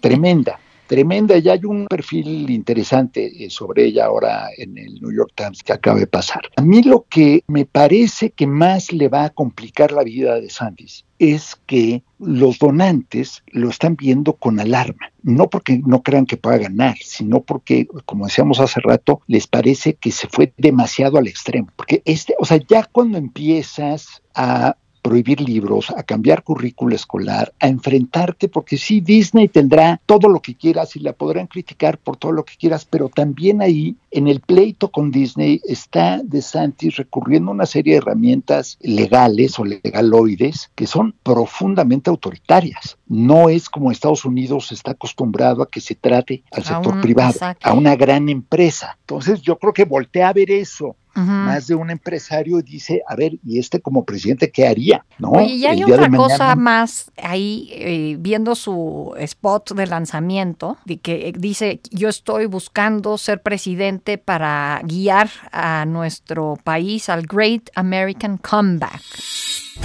tremenda 0.00 0.58
tremenda. 0.92 1.38
Ya 1.38 1.52
hay 1.52 1.64
un 1.64 1.86
perfil 1.86 2.50
interesante 2.50 3.42
eh, 3.42 3.48
sobre 3.48 3.86
ella 3.86 4.04
ahora 4.04 4.48
en 4.58 4.76
el 4.76 5.00
New 5.00 5.10
York 5.10 5.32
Times 5.34 5.62
que 5.62 5.72
acaba 5.72 5.98
de 5.98 6.06
pasar. 6.06 6.42
A 6.56 6.60
mí 6.60 6.82
lo 6.82 7.06
que 7.08 7.44
me 7.46 7.64
parece 7.64 8.28
que 8.28 8.46
más 8.46 8.92
le 8.92 9.08
va 9.08 9.24
a 9.24 9.30
complicar 9.30 9.90
la 9.90 10.02
vida 10.02 10.38
de 10.38 10.50
Sandys 10.50 11.06
es 11.18 11.56
que 11.66 12.02
los 12.18 12.58
donantes 12.58 13.42
lo 13.46 13.70
están 13.70 13.96
viendo 13.96 14.34
con 14.34 14.60
alarma, 14.60 15.12
no 15.22 15.48
porque 15.48 15.80
no 15.86 16.02
crean 16.02 16.26
que 16.26 16.36
pueda 16.36 16.58
ganar, 16.58 16.96
sino 17.00 17.40
porque, 17.40 17.86
como 18.04 18.26
decíamos 18.26 18.60
hace 18.60 18.80
rato, 18.80 19.22
les 19.28 19.46
parece 19.46 19.94
que 19.94 20.10
se 20.10 20.28
fue 20.28 20.52
demasiado 20.58 21.16
al 21.16 21.26
extremo. 21.26 21.68
Porque 21.74 22.02
este, 22.04 22.34
o 22.38 22.44
sea, 22.44 22.58
ya 22.68 22.84
cuando 22.84 23.16
empiezas 23.16 24.22
a 24.34 24.76
prohibir 25.02 25.40
libros, 25.40 25.90
a 25.90 26.04
cambiar 26.04 26.44
currículo 26.44 26.94
escolar, 26.94 27.52
a 27.60 27.66
enfrentarte, 27.66 28.48
porque 28.48 28.78
sí, 28.78 29.00
Disney 29.00 29.48
tendrá 29.48 30.00
todo 30.06 30.28
lo 30.28 30.40
que 30.40 30.54
quieras 30.54 30.96
y 30.96 31.00
la 31.00 31.12
podrán 31.12 31.48
criticar 31.48 31.98
por 31.98 32.16
todo 32.16 32.32
lo 32.32 32.44
que 32.44 32.54
quieras, 32.56 32.86
pero 32.88 33.08
también 33.08 33.60
ahí 33.60 33.96
en 34.12 34.28
el 34.28 34.40
pleito 34.40 34.90
con 34.90 35.10
Disney 35.10 35.60
está 35.64 36.20
DeSantis 36.22 36.96
recurriendo 36.96 37.50
a 37.50 37.54
una 37.54 37.66
serie 37.66 37.94
de 37.94 37.98
herramientas 37.98 38.78
legales 38.80 39.58
o 39.58 39.64
legaloides 39.64 40.70
que 40.74 40.86
son 40.86 41.14
profundamente 41.22 42.10
autoritarias. 42.10 42.96
No 43.08 43.48
es 43.48 43.68
como 43.68 43.90
Estados 43.90 44.24
Unidos 44.24 44.70
está 44.70 44.92
acostumbrado 44.92 45.62
a 45.62 45.70
que 45.70 45.80
se 45.80 45.94
trate 45.94 46.44
al 46.52 46.64
sector 46.64 47.00
privado, 47.00 47.38
a 47.60 47.72
una 47.72 47.96
gran 47.96 48.28
empresa. 48.28 48.96
Entonces 49.00 49.42
yo 49.42 49.58
creo 49.58 49.72
que 49.72 49.84
voltea 49.84 50.28
a 50.28 50.32
ver 50.32 50.50
eso 50.50 50.96
más 51.14 51.66
de 51.66 51.74
un 51.74 51.90
empresario 51.90 52.62
dice, 52.62 53.02
a 53.06 53.14
ver, 53.16 53.38
¿y 53.44 53.58
este 53.58 53.80
como 53.80 54.04
presidente 54.04 54.50
qué 54.50 54.66
haría? 54.66 55.04
¿No? 55.18 55.40
y 55.42 55.66
hay 55.66 55.84
otra 55.84 56.08
cosa 56.10 56.56
más 56.56 57.10
ahí, 57.22 57.68
eh, 57.72 58.16
viendo 58.18 58.54
su 58.54 59.14
spot 59.18 59.72
de 59.74 59.86
lanzamiento, 59.86 60.78
de 60.84 60.98
que 60.98 61.28
eh, 61.28 61.32
dice, 61.36 61.80
yo 61.90 62.08
estoy 62.08 62.46
buscando 62.46 63.18
ser 63.18 63.42
presidente 63.42 64.18
para 64.18 64.80
guiar 64.84 65.30
a 65.52 65.84
nuestro 65.84 66.58
país 66.62 67.08
al 67.08 67.26
Great 67.26 67.70
American 67.74 68.38
Comeback. 68.38 69.00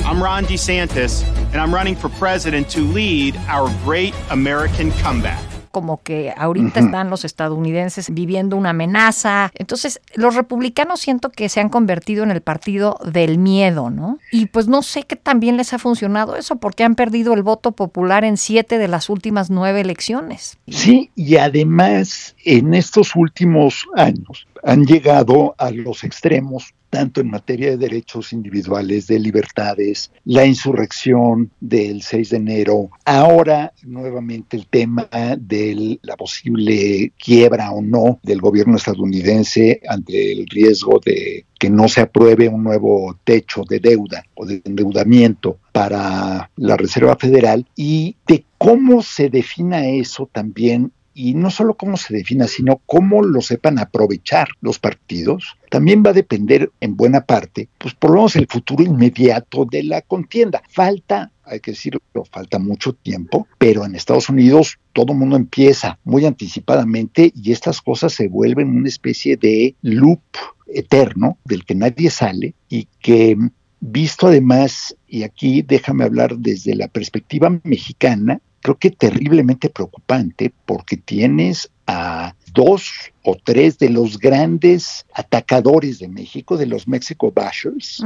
I'm 0.05 0.21
Ron 0.21 0.45
DeSantis, 0.45 1.23
and 1.51 1.61
I'm 1.61 1.73
running 1.73 1.95
for 1.95 2.09
president 2.09 2.69
to 2.71 2.81
lead 2.81 3.35
our 3.47 3.69
Great 3.83 4.13
American 4.29 4.91
Comeback 5.03 5.46
como 5.77 6.01
que 6.01 6.33
ahorita 6.35 6.79
están 6.79 7.11
los 7.11 7.23
estadounidenses 7.23 8.11
viviendo 8.11 8.57
una 8.57 8.71
amenaza. 8.71 9.51
Entonces, 9.53 10.01
los 10.15 10.33
republicanos 10.33 11.01
siento 11.01 11.29
que 11.29 11.49
se 11.49 11.59
han 11.59 11.69
convertido 11.69 12.23
en 12.23 12.31
el 12.31 12.41
partido 12.41 12.97
del 13.05 13.37
miedo, 13.37 13.91
¿no? 13.91 14.17
Y 14.31 14.47
pues 14.47 14.67
no 14.67 14.81
sé 14.81 15.03
qué 15.03 15.15
también 15.15 15.55
les 15.55 15.73
ha 15.73 15.77
funcionado 15.77 16.35
eso, 16.35 16.55
porque 16.55 16.83
han 16.83 16.95
perdido 16.95 17.35
el 17.35 17.43
voto 17.43 17.73
popular 17.73 18.23
en 18.23 18.37
siete 18.37 18.79
de 18.79 18.87
las 18.87 19.07
últimas 19.11 19.51
nueve 19.51 19.81
elecciones. 19.81 20.57
Sí, 20.67 21.11
y 21.15 21.37
además 21.37 22.35
en 22.47 22.73
estos 22.73 23.13
últimos 23.13 23.85
años 23.93 24.47
han 24.63 24.85
llegado 24.85 25.53
a 25.57 25.69
los 25.69 26.05
extremos 26.05 26.73
tanto 26.89 27.19
en 27.19 27.29
materia 27.29 27.71
de 27.71 27.77
derechos 27.77 28.31
individuales, 28.31 29.07
de 29.07 29.19
libertades, 29.19 30.11
la 30.23 30.45
insurrección 30.45 31.51
del 31.59 32.01
6 32.01 32.29
de 32.29 32.37
enero, 32.37 32.89
ahora 33.03 33.73
nuevamente 33.83 34.55
el 34.55 34.67
tema 34.67 35.09
de 35.37 35.99
la 36.01 36.15
posible 36.15 37.11
quiebra 37.17 37.71
o 37.71 37.81
no 37.81 38.19
del 38.23 38.39
gobierno 38.39 38.77
estadounidense 38.77 39.81
ante 39.89 40.31
el 40.31 40.47
riesgo 40.47 41.01
de 41.03 41.45
que 41.59 41.69
no 41.69 41.89
se 41.89 42.01
apruebe 42.01 42.47
un 42.47 42.63
nuevo 42.63 43.17
techo 43.25 43.63
de 43.67 43.79
deuda 43.79 44.23
o 44.35 44.45
de 44.45 44.61
endeudamiento 44.63 45.57
para 45.73 46.49
la 46.55 46.77
Reserva 46.77 47.17
Federal 47.17 47.65
y 47.75 48.15
de 48.27 48.45
cómo 48.57 49.01
se 49.01 49.29
defina 49.29 49.87
eso 49.87 50.29
también 50.31 50.93
y 51.17 51.33
no 51.33 51.49
solo 51.49 51.73
cómo 51.73 51.97
se 51.97 52.13
defina, 52.13 52.47
sino 52.47 52.79
cómo 52.85 53.23
lo 53.23 53.41
sepan 53.41 53.79
aprovechar 53.79 54.49
los 54.61 54.77
partidos, 54.77 55.57
también 55.71 56.03
va 56.05 56.11
a 56.11 56.13
depender 56.13 56.71
en 56.79 56.95
buena 56.95 57.21
parte, 57.21 57.69
pues 57.79 57.95
por 57.95 58.11
lo 58.11 58.17
menos 58.17 58.35
el 58.35 58.45
futuro 58.45 58.83
inmediato 58.83 59.65
de 59.65 59.81
la 59.81 60.03
contienda. 60.03 60.61
Falta, 60.69 61.31
hay 61.43 61.59
que 61.59 61.71
decirlo, 61.71 62.01
falta 62.31 62.59
mucho 62.59 62.93
tiempo, 62.93 63.47
pero 63.57 63.83
en 63.83 63.95
Estados 63.95 64.29
Unidos 64.29 64.77
todo 64.93 65.13
el 65.13 65.17
mundo 65.17 65.37
empieza 65.37 65.97
muy 66.03 66.23
anticipadamente 66.23 67.31
y 67.33 67.51
estas 67.51 67.81
cosas 67.81 68.13
se 68.13 68.27
vuelven 68.27 68.69
una 68.69 68.87
especie 68.87 69.37
de 69.37 69.73
loop 69.81 70.21
eterno 70.67 71.39
del 71.45 71.65
que 71.65 71.73
nadie 71.73 72.11
sale 72.11 72.53
y 72.69 72.87
que 72.99 73.35
visto 73.79 74.27
además, 74.27 74.95
y 75.07 75.23
aquí 75.23 75.63
déjame 75.63 76.03
hablar 76.03 76.37
desde 76.37 76.75
la 76.75 76.87
perspectiva 76.87 77.59
mexicana, 77.63 78.39
creo 78.67 78.77
que 78.77 78.91
terriblemente 78.91 79.69
preocupante 79.69 80.51
porque 80.65 80.97
tienes 80.97 81.71
a 81.85 82.35
dos 82.53 82.91
o 83.23 83.37
tres 83.41 83.79
de 83.79 83.89
los 83.89 84.19
grandes 84.19 85.05
atacadores 85.13 85.99
de 85.99 86.09
México, 86.09 86.57
de 86.57 86.65
los 86.65 86.85
Mexico 86.85 87.31
Bashers, 87.31 88.03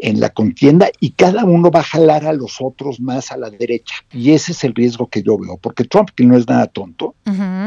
en 0.00 0.20
la 0.20 0.30
contienda 0.30 0.90
y 1.00 1.10
cada 1.10 1.44
uno 1.44 1.70
va 1.70 1.80
a 1.80 1.84
jalar 1.84 2.26
a 2.26 2.32
los 2.32 2.56
otros 2.60 3.00
más 3.00 3.32
a 3.32 3.36
la 3.36 3.50
derecha. 3.50 3.96
Y 4.12 4.32
ese 4.32 4.52
es 4.52 4.64
el 4.64 4.74
riesgo 4.74 5.08
que 5.08 5.22
yo 5.22 5.38
veo, 5.38 5.56
porque 5.56 5.84
Trump, 5.84 6.10
que 6.14 6.24
no 6.24 6.36
es 6.36 6.48
nada 6.48 6.66
tonto, 6.66 7.14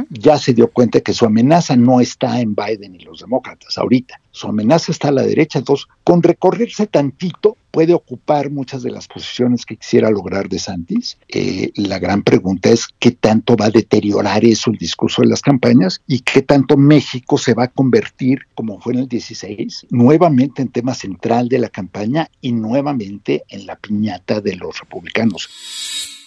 ya 0.10 0.38
se 0.38 0.54
dio 0.54 0.72
cuenta 0.72 1.02
que 1.02 1.14
su 1.14 1.26
amenaza 1.26 1.76
no 1.76 2.02
está 2.02 2.40
en 2.42 2.56
Biden 2.56 2.96
y 2.96 3.00
los 3.00 3.20
demócratas 3.20 3.78
ahorita, 3.78 4.20
su 4.32 4.48
amenaza 4.48 4.92
está 4.92 5.10
a 5.10 5.12
la 5.12 5.24
derecha, 5.24 5.60
entonces 5.60 5.88
con 6.04 6.24
recorrerse 6.24 6.88
tantito 6.88 7.58
puede 7.72 7.94
ocupar 7.94 8.52
muchas 8.52 8.84
de 8.84 8.92
las 8.92 9.08
posiciones 9.08 9.66
que 9.66 9.78
quisiera 9.78 10.12
lograr 10.12 10.50
de 10.50 10.60
Santis. 10.60 11.18
Eh, 11.30 11.72
la 11.76 12.00
gran 12.00 12.22
pregunta 12.22 12.70
es 12.70 12.88
qué 13.00 13.12
tanto 13.12 13.56
va 13.56 13.66
a 13.66 13.72
deteriorar 13.72 14.44
eso 14.46 14.72
el 14.72 14.78
discurso 14.78 15.22
de 15.22 15.30
las 15.30 15.42
campañas 15.42 16.02
y 16.06 16.20
qué 16.20 16.42
tanto 16.42 16.78
México 16.78 17.38
se 17.38 17.54
va 17.54 17.64
a 17.64 17.68
convertir, 17.70 18.42
como 18.54 18.80
fue 18.80 18.94
en 18.94 19.00
el 19.00 19.08
16, 19.08 19.88
nuevamente 19.90 20.62
en 20.62 20.68
tema 20.68 20.94
central 20.94 21.48
de 21.48 21.60
la 21.60 21.70
campaña 21.70 22.21
y 22.42 22.52
nuevamente 22.52 23.44
en 23.50 23.66
la 23.66 23.76
piñata 23.76 24.42
de 24.42 24.56
los 24.56 24.80
republicanos. 24.80 25.50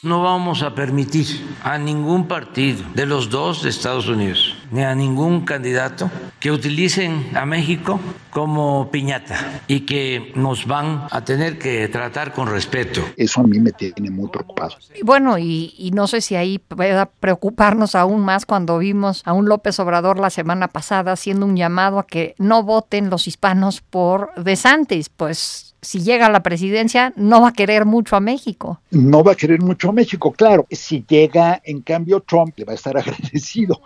no 0.04 0.22
vamos 0.22 0.62
a 0.62 0.74
permitir 0.74 1.26
a 1.62 1.78
ningún 1.78 2.28
partido 2.28 2.85
de 2.94 3.07
los 3.07 3.30
dos 3.30 3.62
de 3.62 3.70
Estados 3.70 4.07
Unidos, 4.07 4.54
ni 4.70 4.83
a 4.83 4.94
ningún 4.94 5.46
candidato 5.46 6.11
que 6.40 6.52
utilicen 6.52 7.30
a 7.35 7.46
México 7.46 7.98
como 8.28 8.90
piñata 8.90 9.62
y 9.66 9.80
que 9.80 10.33
nos 10.35 10.66
van 10.66 11.07
a 11.11 11.24
tener 11.24 11.59
que 11.59 11.88
tratar 11.88 12.35
con 12.35 12.48
respeto. 12.48 13.00
Eso 13.16 13.40
a 13.40 13.44
mí 13.44 13.59
me 13.61 13.72
tiene 13.72 14.11
muy 14.11 14.28
preocupado. 14.28 14.76
Bueno, 15.02 15.38
y, 15.38 15.74
y 15.78 15.92
no 15.92 16.07
sé 16.07 16.20
si 16.20 16.37
ahí 16.37 16.59
pueda 16.59 17.07
preocuparnos 17.07 17.94
aún 17.94 18.22
más 18.22 18.44
cuando 18.44 18.76
vimos 18.76 19.22
a 19.24 19.33
un 19.33 19.48
López 19.48 19.80
Obrador 19.80 20.18
la 20.18 20.30
semana 20.30 20.68
pasada 20.68 21.12
haciendo 21.12 21.46
un 21.46 21.57
llamado 21.57 21.98
a 21.98 22.07
que 22.07 22.35
no 22.38 22.62
voten 22.62 23.09
los 23.09 23.26
hispanos 23.26 23.80
por 23.80 24.35
DeSantis, 24.37 25.09
pues 25.09 25.74
si 25.85 26.01
llega 26.01 26.27
a 26.27 26.31
la 26.31 26.42
presidencia, 26.42 27.12
no 27.16 27.42
va 27.42 27.49
a 27.49 27.53
querer 27.53 27.85
mucho 27.85 28.16
a 28.16 28.20
México. 28.20 28.81
No 28.90 29.23
va 29.23 29.33
a 29.33 29.35
querer 29.35 29.61
mucho 29.61 29.90
a 29.90 29.92
México, 29.92 30.33
claro. 30.33 30.66
Si 30.70 31.05
llega, 31.09 31.61
en 31.64 31.83
cambio, 31.83 32.20
Trump 32.20 32.55
le 32.57 32.64
va 32.64 32.73
a 32.73 32.75
estar 32.75 32.97
agradecido. 32.99 33.81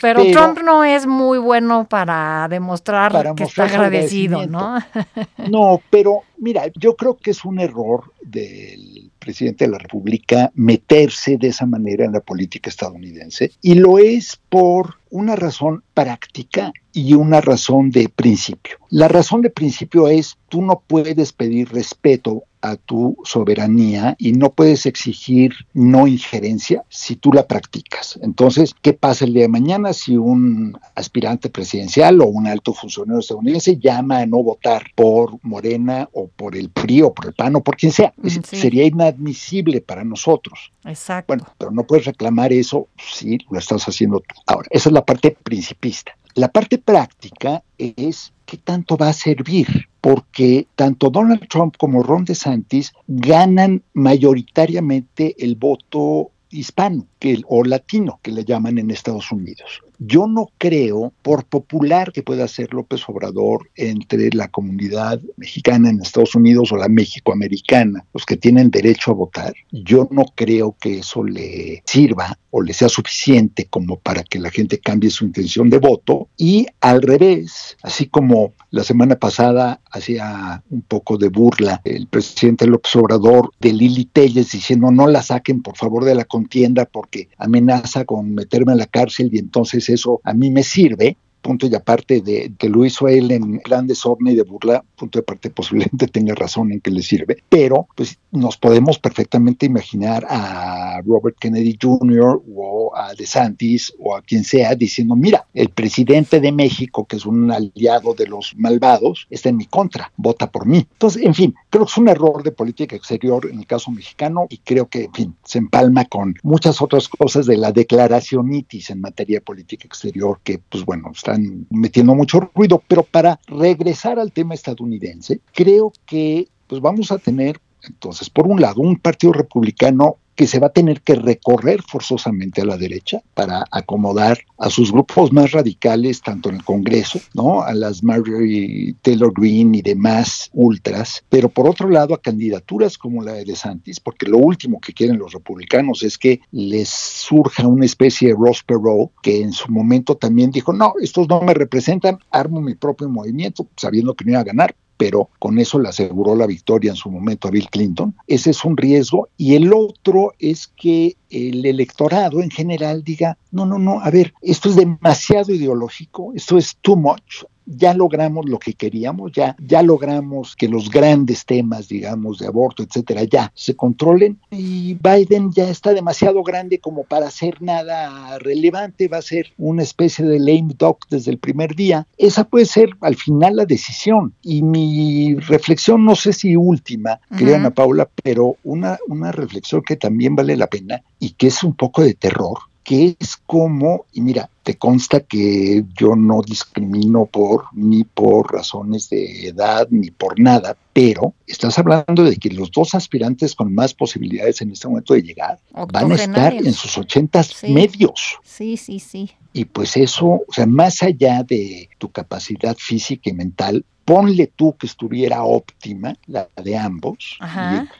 Pero, 0.00 0.22
Trump 0.32 0.60
no 0.62 0.84
es 0.84 1.06
muy 1.06 1.38
bueno 1.38 1.86
para 1.88 2.46
demostrar 2.48 3.34
que 3.34 3.44
está 3.44 3.64
agradecido, 3.64 4.46
¿no? 4.46 4.78
no, 5.50 5.80
pero 5.90 6.22
mira, 6.40 6.64
yo 6.74 6.96
creo 6.96 7.16
que 7.16 7.30
es 7.30 7.44
un 7.44 7.60
error 7.60 8.12
del 8.22 9.10
presidente 9.18 9.66
de 9.66 9.70
la 9.70 9.78
República 9.78 10.50
meterse 10.54 11.36
de 11.36 11.48
esa 11.48 11.66
manera 11.66 12.04
en 12.04 12.12
la 12.12 12.20
política 12.20 12.70
estadounidense 12.70 13.52
y 13.60 13.74
lo 13.74 13.98
es 13.98 14.40
por 14.48 14.96
una 15.10 15.36
razón 15.36 15.84
práctica 15.94 16.72
y 16.92 17.14
una 17.14 17.40
razón 17.40 17.90
de 17.90 18.08
principio. 18.08 18.78
La 18.88 19.08
razón 19.08 19.42
de 19.42 19.50
principio 19.50 20.08
es 20.08 20.36
tú 20.48 20.62
no 20.62 20.82
puedes 20.86 21.32
pedir 21.32 21.70
respeto 21.70 22.44
a 22.62 22.76
tu 22.76 23.16
soberanía 23.24 24.16
y 24.18 24.32
no 24.32 24.52
puedes 24.52 24.86
exigir 24.86 25.52
no 25.72 26.06
injerencia 26.06 26.84
si 26.88 27.16
tú 27.16 27.32
la 27.32 27.46
practicas. 27.46 28.18
Entonces, 28.22 28.74
¿qué 28.80 28.92
pasa 28.92 29.24
el 29.24 29.34
día 29.34 29.42
de 29.42 29.48
mañana 29.48 29.92
si 29.92 30.16
un 30.16 30.78
aspirante 30.94 31.50
presidencial 31.50 32.20
o 32.20 32.26
un 32.26 32.46
alto 32.46 32.72
funcionario 32.72 33.20
estadounidense 33.20 33.78
llama 33.78 34.18
a 34.18 34.26
no 34.26 34.42
votar 34.42 34.84
por 34.94 35.38
Morena 35.42 36.08
o 36.12 36.28
por 36.28 36.56
el 36.56 36.70
PRI 36.70 37.02
o 37.02 37.14
por 37.14 37.26
el 37.26 37.32
PAN 37.34 37.56
o 37.56 37.62
por 37.62 37.76
quien 37.76 37.92
sea? 37.92 38.12
Sería 38.42 38.84
inadmisible 38.84 39.80
para 39.80 40.04
nosotros. 40.04 40.72
Exacto. 40.84 41.28
Bueno, 41.28 41.46
pero 41.58 41.70
no 41.70 41.84
puedes 41.84 42.04
reclamar 42.04 42.52
eso 42.52 42.88
si 42.98 43.38
lo 43.50 43.58
estás 43.58 43.84
haciendo 43.86 44.20
tú. 44.20 44.34
Ahora, 44.46 44.68
esa 44.70 44.88
es 44.88 44.92
la 44.92 45.04
parte 45.04 45.36
principista. 45.42 46.16
La 46.34 46.48
parte 46.48 46.78
práctica 46.78 47.62
es 47.76 48.32
qué 48.50 48.56
tanto 48.56 48.96
va 48.96 49.10
a 49.10 49.12
servir, 49.12 49.88
porque 50.00 50.66
tanto 50.74 51.08
Donald 51.08 51.46
Trump 51.48 51.76
como 51.78 52.02
Ron 52.02 52.24
DeSantis 52.24 52.92
ganan 53.06 53.82
mayoritariamente 53.92 55.36
el 55.38 55.54
voto 55.54 56.32
hispano 56.50 57.06
que, 57.20 57.40
o 57.46 57.62
latino, 57.62 58.18
que 58.22 58.32
le 58.32 58.44
llaman 58.44 58.78
en 58.78 58.90
Estados 58.90 59.30
Unidos. 59.30 59.82
Yo 60.02 60.26
no 60.26 60.48
creo, 60.56 61.12
por 61.20 61.44
popular 61.44 62.10
que 62.10 62.22
pueda 62.22 62.48
ser 62.48 62.72
López 62.72 63.02
Obrador 63.06 63.68
entre 63.76 64.30
la 64.32 64.48
comunidad 64.48 65.20
mexicana 65.36 65.90
en 65.90 66.00
Estados 66.00 66.34
Unidos 66.34 66.72
o 66.72 66.78
la 66.78 66.88
mexicoamericana, 66.88 68.06
los 68.14 68.24
que 68.24 68.38
tienen 68.38 68.70
derecho 68.70 69.10
a 69.10 69.14
votar, 69.14 69.52
yo 69.70 70.08
no 70.10 70.24
creo 70.34 70.74
que 70.80 71.00
eso 71.00 71.22
le 71.22 71.82
sirva 71.84 72.38
o 72.50 72.62
le 72.62 72.72
sea 72.72 72.88
suficiente 72.88 73.66
como 73.66 73.98
para 73.98 74.22
que 74.24 74.38
la 74.38 74.50
gente 74.50 74.80
cambie 74.80 75.10
su 75.10 75.24
intención 75.24 75.68
de 75.68 75.78
voto. 75.78 76.28
Y 76.36 76.66
al 76.80 77.02
revés, 77.02 77.76
así 77.82 78.06
como 78.06 78.54
la 78.70 78.84
semana 78.84 79.16
pasada 79.16 79.80
hacía 79.90 80.62
un 80.70 80.82
poco 80.82 81.18
de 81.18 81.28
burla 81.28 81.80
el 81.84 82.06
presidente 82.06 82.66
López 82.66 82.94
Obrador 82.96 83.50
de 83.60 83.72
Lili 83.72 84.04
Telles 84.06 84.52
diciendo 84.52 84.90
no 84.90 85.06
la 85.08 85.22
saquen 85.22 85.62
por 85.62 85.76
favor 85.76 86.04
de 86.04 86.14
la 86.14 86.24
contienda 86.24 86.84
porque 86.84 87.28
amenaza 87.36 88.04
con 88.04 88.34
meterme 88.34 88.72
a 88.72 88.76
la 88.76 88.86
cárcel 88.86 89.30
y 89.32 89.38
entonces 89.38 89.89
eso 89.94 90.20
a 90.24 90.32
mí 90.32 90.50
me 90.50 90.62
sirve, 90.62 91.16
punto 91.40 91.66
y 91.66 91.74
aparte 91.74 92.20
de 92.20 92.52
que 92.58 92.68
lo 92.68 92.84
hizo 92.84 93.08
él 93.08 93.30
en 93.30 93.60
plan 93.60 93.86
de 93.86 93.94
sorna 93.94 94.32
y 94.32 94.36
de 94.36 94.42
burla, 94.42 94.84
punto 94.96 95.18
de 95.18 95.22
aparte 95.22 95.50
posiblemente 95.60 96.06
tenga 96.06 96.34
razón 96.34 96.72
en 96.72 96.80
que 96.80 96.90
le 96.90 97.02
sirve, 97.02 97.42
pero 97.48 97.88
pues 97.94 98.18
nos 98.30 98.56
podemos 98.56 98.98
perfectamente 98.98 99.66
imaginar 99.66 100.26
a 100.28 101.00
Robert 101.04 101.36
Kennedy 101.38 101.78
Jr. 101.80 102.42
o 102.54 102.92
a 102.94 103.14
DeSantis 103.14 103.92
o 103.98 104.16
a 104.16 104.22
quien 104.22 104.44
sea 104.44 104.74
diciendo, 104.74 105.16
mira, 105.16 105.46
el 105.54 105.70
presidente 105.70 106.40
de 106.40 106.52
México, 106.52 107.06
que 107.06 107.16
es 107.16 107.26
un 107.26 107.50
aliado 107.50 108.14
de 108.14 108.26
los 108.26 108.54
malvados, 108.56 109.26
está 109.30 109.48
en 109.48 109.56
mi 109.56 109.66
contra, 109.66 110.12
vota 110.16 110.50
por 110.50 110.66
mí. 110.66 110.86
Entonces, 110.92 111.24
en 111.24 111.34
fin, 111.34 111.54
creo 111.68 111.84
que 111.84 111.90
es 111.90 111.98
un 111.98 112.08
error 112.08 112.42
de 112.42 112.52
política 112.52 112.96
exterior 112.96 113.46
en 113.50 113.58
el 113.58 113.66
caso 113.66 113.90
mexicano 113.90 114.46
y 114.48 114.58
creo 114.58 114.88
que, 114.88 115.04
en 115.04 115.12
fin, 115.12 115.36
se 115.44 115.58
empalma 115.58 116.04
con 116.04 116.34
muchas 116.42 116.80
otras 116.82 117.08
cosas 117.08 117.46
de 117.46 117.56
la 117.56 117.72
declaracionitis 117.72 118.90
en 118.90 119.00
materia 119.00 119.38
de 119.38 119.44
política 119.44 119.86
exterior 119.86 120.40
que, 120.42 120.58
pues 120.58 120.84
bueno, 120.84 121.08
están 121.30 121.66
metiendo 121.70 122.14
mucho 122.14 122.50
ruido, 122.54 122.82
pero 122.86 123.02
para 123.02 123.40
regresar 123.46 124.18
al 124.18 124.32
tema 124.32 124.54
estadounidense, 124.54 125.40
creo 125.52 125.92
que 126.06 126.48
pues 126.66 126.80
vamos 126.80 127.10
a 127.12 127.18
tener 127.18 127.60
entonces, 127.82 128.28
por 128.28 128.46
un 128.46 128.60
lado, 128.60 128.82
un 128.82 128.98
partido 128.98 129.32
republicano 129.32 130.18
que 130.40 130.46
se 130.46 130.58
va 130.58 130.68
a 130.68 130.72
tener 130.72 131.02
que 131.02 131.16
recorrer 131.16 131.82
forzosamente 131.82 132.62
a 132.62 132.64
la 132.64 132.78
derecha 132.78 133.20
para 133.34 133.66
acomodar 133.70 134.38
a 134.56 134.70
sus 134.70 134.90
grupos 134.90 135.34
más 135.34 135.52
radicales, 135.52 136.22
tanto 136.22 136.48
en 136.48 136.54
el 136.54 136.64
Congreso, 136.64 137.20
¿no? 137.34 137.60
A 137.60 137.74
las 137.74 138.02
Marjorie 138.02 138.94
Taylor 139.02 139.34
Greene 139.34 139.76
y 139.76 139.82
demás 139.82 140.48
ultras, 140.54 141.22
pero 141.28 141.50
por 141.50 141.68
otro 141.68 141.90
lado 141.90 142.14
a 142.14 142.22
candidaturas 142.22 142.96
como 142.96 143.22
la 143.22 143.34
de 143.34 143.44
DeSantis, 143.44 144.00
porque 144.00 144.24
lo 144.24 144.38
último 144.38 144.80
que 144.80 144.94
quieren 144.94 145.18
los 145.18 145.34
republicanos 145.34 146.02
es 146.02 146.16
que 146.16 146.40
les 146.52 146.88
surja 146.88 147.66
una 147.66 147.84
especie 147.84 148.28
de 148.28 148.34
Ross 148.34 148.62
Perot, 148.62 149.12
que 149.22 149.42
en 149.42 149.52
su 149.52 149.70
momento 149.70 150.16
también 150.16 150.50
dijo, 150.50 150.72
no, 150.72 150.94
estos 151.02 151.28
no 151.28 151.42
me 151.42 151.52
representan, 151.52 152.18
armo 152.30 152.62
mi 152.62 152.76
propio 152.76 153.10
movimiento, 153.10 153.66
sabiendo 153.76 154.14
que 154.14 154.24
no 154.24 154.30
iba 154.30 154.40
a 154.40 154.44
ganar, 154.44 154.74
pero 155.00 155.30
con 155.38 155.58
eso 155.58 155.78
le 155.78 155.88
aseguró 155.88 156.36
la 156.36 156.46
victoria 156.46 156.90
en 156.90 156.96
su 156.96 157.10
momento 157.10 157.48
a 157.48 157.50
Bill 157.50 157.70
Clinton. 157.70 158.14
Ese 158.26 158.50
es 158.50 158.62
un 158.66 158.76
riesgo. 158.76 159.30
Y 159.38 159.54
el 159.54 159.72
otro 159.72 160.34
es 160.38 160.68
que 160.76 161.16
el 161.30 161.64
electorado 161.64 162.42
en 162.42 162.50
general 162.50 163.02
diga, 163.02 163.38
no, 163.50 163.64
no, 163.64 163.78
no, 163.78 164.02
a 164.02 164.10
ver, 164.10 164.34
esto 164.42 164.68
es 164.68 164.76
demasiado 164.76 165.54
ideológico, 165.54 166.34
esto 166.34 166.58
es 166.58 166.76
too 166.82 166.96
much, 166.96 167.44
ya 167.76 167.94
logramos 167.94 168.48
lo 168.48 168.58
que 168.58 168.74
queríamos, 168.74 169.32
ya, 169.32 169.56
ya 169.58 169.82
logramos 169.82 170.56
que 170.56 170.68
los 170.68 170.90
grandes 170.90 171.44
temas, 171.44 171.88
digamos, 171.88 172.38
de 172.38 172.46
aborto, 172.46 172.82
etcétera, 172.82 173.24
ya 173.24 173.52
se 173.54 173.76
controlen 173.76 174.38
y 174.50 174.94
Biden 174.94 175.52
ya 175.52 175.68
está 175.68 175.94
demasiado 175.94 176.42
grande 176.42 176.78
como 176.78 177.04
para 177.04 177.28
hacer 177.28 177.62
nada 177.62 178.38
relevante, 178.38 179.08
va 179.08 179.18
a 179.18 179.22
ser 179.22 179.52
una 179.58 179.82
especie 179.82 180.24
de 180.24 180.38
lame 180.38 180.74
duck 180.76 181.06
desde 181.08 181.30
el 181.30 181.38
primer 181.38 181.74
día. 181.74 182.06
Esa 182.18 182.44
puede 182.44 182.66
ser 182.66 182.90
al 183.00 183.16
final 183.16 183.56
la 183.56 183.64
decisión. 183.64 184.34
Y 184.42 184.62
mi 184.62 185.34
reflexión, 185.36 186.04
no 186.04 186.16
sé 186.16 186.32
si 186.32 186.56
última, 186.56 187.20
uh 187.30 187.54
Ana 187.54 187.70
Paula, 187.70 188.08
pero 188.22 188.56
una, 188.64 188.98
una 189.08 189.32
reflexión 189.32 189.82
que 189.82 189.96
también 189.96 190.36
vale 190.36 190.56
la 190.56 190.68
pena 190.68 191.02
y 191.18 191.30
que 191.30 191.48
es 191.48 191.62
un 191.62 191.74
poco 191.74 192.02
de 192.02 192.14
terror, 192.14 192.58
que 192.90 193.16
es 193.20 193.36
como, 193.46 194.06
y 194.12 194.20
mira, 194.20 194.50
te 194.64 194.74
consta 194.74 195.20
que 195.20 195.84
yo 195.96 196.16
no 196.16 196.42
discrimino 196.42 197.24
por 197.24 197.66
ni 197.72 198.02
por 198.02 198.52
razones 198.52 199.08
de 199.08 199.46
edad 199.46 199.86
ni 199.90 200.10
por 200.10 200.40
nada, 200.40 200.76
pero 200.92 201.32
estás 201.46 201.78
hablando 201.78 202.24
de 202.24 202.34
que 202.34 202.50
los 202.50 202.72
dos 202.72 202.96
aspirantes 202.96 203.54
con 203.54 203.72
más 203.72 203.94
posibilidades 203.94 204.60
en 204.60 204.72
este 204.72 204.88
momento 204.88 205.14
de 205.14 205.22
llegar 205.22 205.60
van 205.92 206.10
a 206.10 206.16
estar 206.16 206.52
en 206.52 206.72
sus 206.72 206.98
ochentas 206.98 207.62
medios. 207.62 208.40
Sí, 208.42 208.76
sí, 208.76 208.98
sí. 208.98 209.30
Y 209.52 209.66
pues 209.66 209.96
eso, 209.96 210.26
o 210.26 210.52
sea, 210.52 210.66
más 210.66 211.00
allá 211.04 211.44
de 211.44 211.88
tu 211.96 212.10
capacidad 212.10 212.76
física 212.76 213.30
y 213.30 213.34
mental, 213.34 213.84
ponle 214.04 214.48
tú 214.48 214.76
que 214.76 214.88
estuviera 214.88 215.44
óptima, 215.44 216.16
la 216.26 216.48
de 216.60 216.76
ambos. 216.76 217.38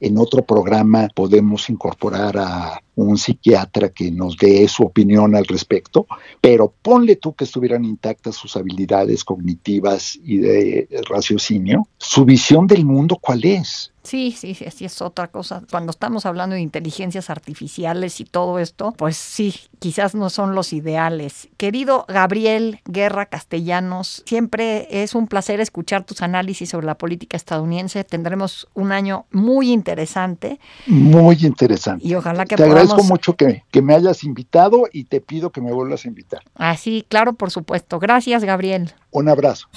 Y 0.00 0.06
en 0.08 0.18
otro 0.18 0.44
programa 0.44 1.06
podemos 1.14 1.70
incorporar 1.70 2.36
a 2.36 2.82
un 2.94 3.18
psiquiatra 3.18 3.90
que 3.90 4.10
nos 4.10 4.36
dé 4.36 4.66
su 4.68 4.82
opinión 4.82 5.34
al 5.34 5.46
respecto, 5.46 6.06
pero 6.40 6.72
ponle 6.82 7.16
tú 7.16 7.34
que 7.34 7.44
estuvieran 7.44 7.84
intactas 7.84 8.36
sus 8.36 8.56
habilidades 8.56 9.24
cognitivas 9.24 10.18
y 10.22 10.38
de 10.38 10.88
raciocinio, 11.08 11.86
su 11.98 12.24
visión 12.24 12.66
del 12.66 12.84
mundo, 12.84 13.16
¿cuál 13.20 13.44
es? 13.44 13.92
Sí, 14.02 14.34
sí, 14.36 14.54
sí, 14.54 14.84
es 14.84 15.02
otra 15.02 15.28
cosa. 15.28 15.62
Cuando 15.70 15.90
estamos 15.90 16.24
hablando 16.24 16.54
de 16.54 16.62
inteligencias 16.62 17.28
artificiales 17.28 18.20
y 18.20 18.24
todo 18.24 18.58
esto, 18.58 18.94
pues 18.96 19.16
sí, 19.16 19.54
quizás 19.78 20.14
no 20.14 20.30
son 20.30 20.54
los 20.54 20.72
ideales. 20.72 21.48
Querido 21.58 22.06
Gabriel 22.08 22.80
Guerra 22.86 23.26
Castellanos, 23.26 24.22
siempre 24.24 24.88
es 25.02 25.14
un 25.14 25.26
placer 25.26 25.60
escuchar 25.60 26.04
tus 26.04 26.22
análisis 26.22 26.70
sobre 26.70 26.86
la 26.86 26.96
política 26.96 27.36
estadounidense. 27.36 28.02
Tendremos 28.04 28.68
un 28.74 28.92
año 28.92 29.26
muy 29.32 29.70
interesante. 29.70 30.58
Muy 30.86 31.36
interesante. 31.42 32.06
Y 32.06 32.14
ojalá 32.14 32.46
que 32.46 32.56
Te 32.56 32.66
agradezco 32.90 33.12
mucho 33.12 33.36
que, 33.36 33.64
que 33.70 33.82
me 33.82 33.94
hayas 33.94 34.24
invitado 34.24 34.88
y 34.92 35.04
te 35.04 35.20
pido 35.20 35.50
que 35.50 35.60
me 35.60 35.72
vuelvas 35.72 36.04
a 36.04 36.08
invitar. 36.08 36.40
Así, 36.54 37.04
claro, 37.08 37.34
por 37.34 37.50
supuesto. 37.50 37.98
Gracias, 37.98 38.44
Gabriel. 38.44 38.92
Un 39.10 39.28
abrazo. 39.28 39.68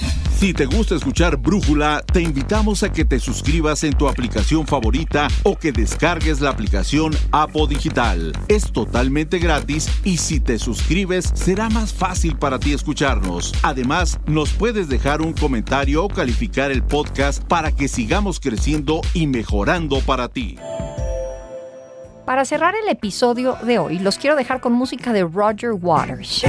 Si 0.44 0.54
te 0.54 0.66
gusta 0.66 0.96
escuchar 0.96 1.38
Brújula, 1.38 2.04
te 2.12 2.22
invitamos 2.22 2.84
a 2.84 2.92
que 2.92 3.06
te 3.06 3.18
suscribas 3.18 3.86
en 3.86 3.94
tu 3.94 4.10
aplicación 4.10 4.68
favorita 4.68 5.30
o 5.44 5.58
que 5.58 5.72
descargues 5.72 6.42
la 6.42 6.50
aplicación 6.50 7.14
Apo 7.32 7.66
Digital. 7.66 8.34
Es 8.50 8.70
totalmente 8.74 9.40
gratis 9.40 9.88
y 10.04 10.18
si 10.18 10.42
te 10.42 10.60
suscribes 10.60 11.32
será 11.34 11.70
más 11.70 11.94
fácil 11.94 12.36
para 12.36 12.60
ti 12.60 12.74
escucharnos. 12.74 13.54
Además, 13.64 14.20
nos 14.26 14.52
puedes 14.52 14.90
dejar 14.90 15.22
un 15.22 15.32
comentario 15.32 16.04
o 16.04 16.10
calificar 16.10 16.72
el 16.72 16.84
podcast 16.84 17.42
para 17.46 17.72
que 17.72 17.88
sigamos 17.88 18.42
creciendo 18.42 19.00
y 19.14 19.28
mejorando 19.28 20.02
para 20.02 20.28
ti. 20.28 20.58
Para 22.26 22.46
cerrar 22.46 22.74
el 22.82 22.90
episodio 22.90 23.58
de 23.64 23.80
hoy, 23.80 24.00
los 24.00 24.18
quiero 24.18 24.38
dejar 24.38 24.62
con 24.62 24.72
música 24.72 25.12
de 25.12 25.24
Roger 25.24 25.74
Waters. 25.74 26.44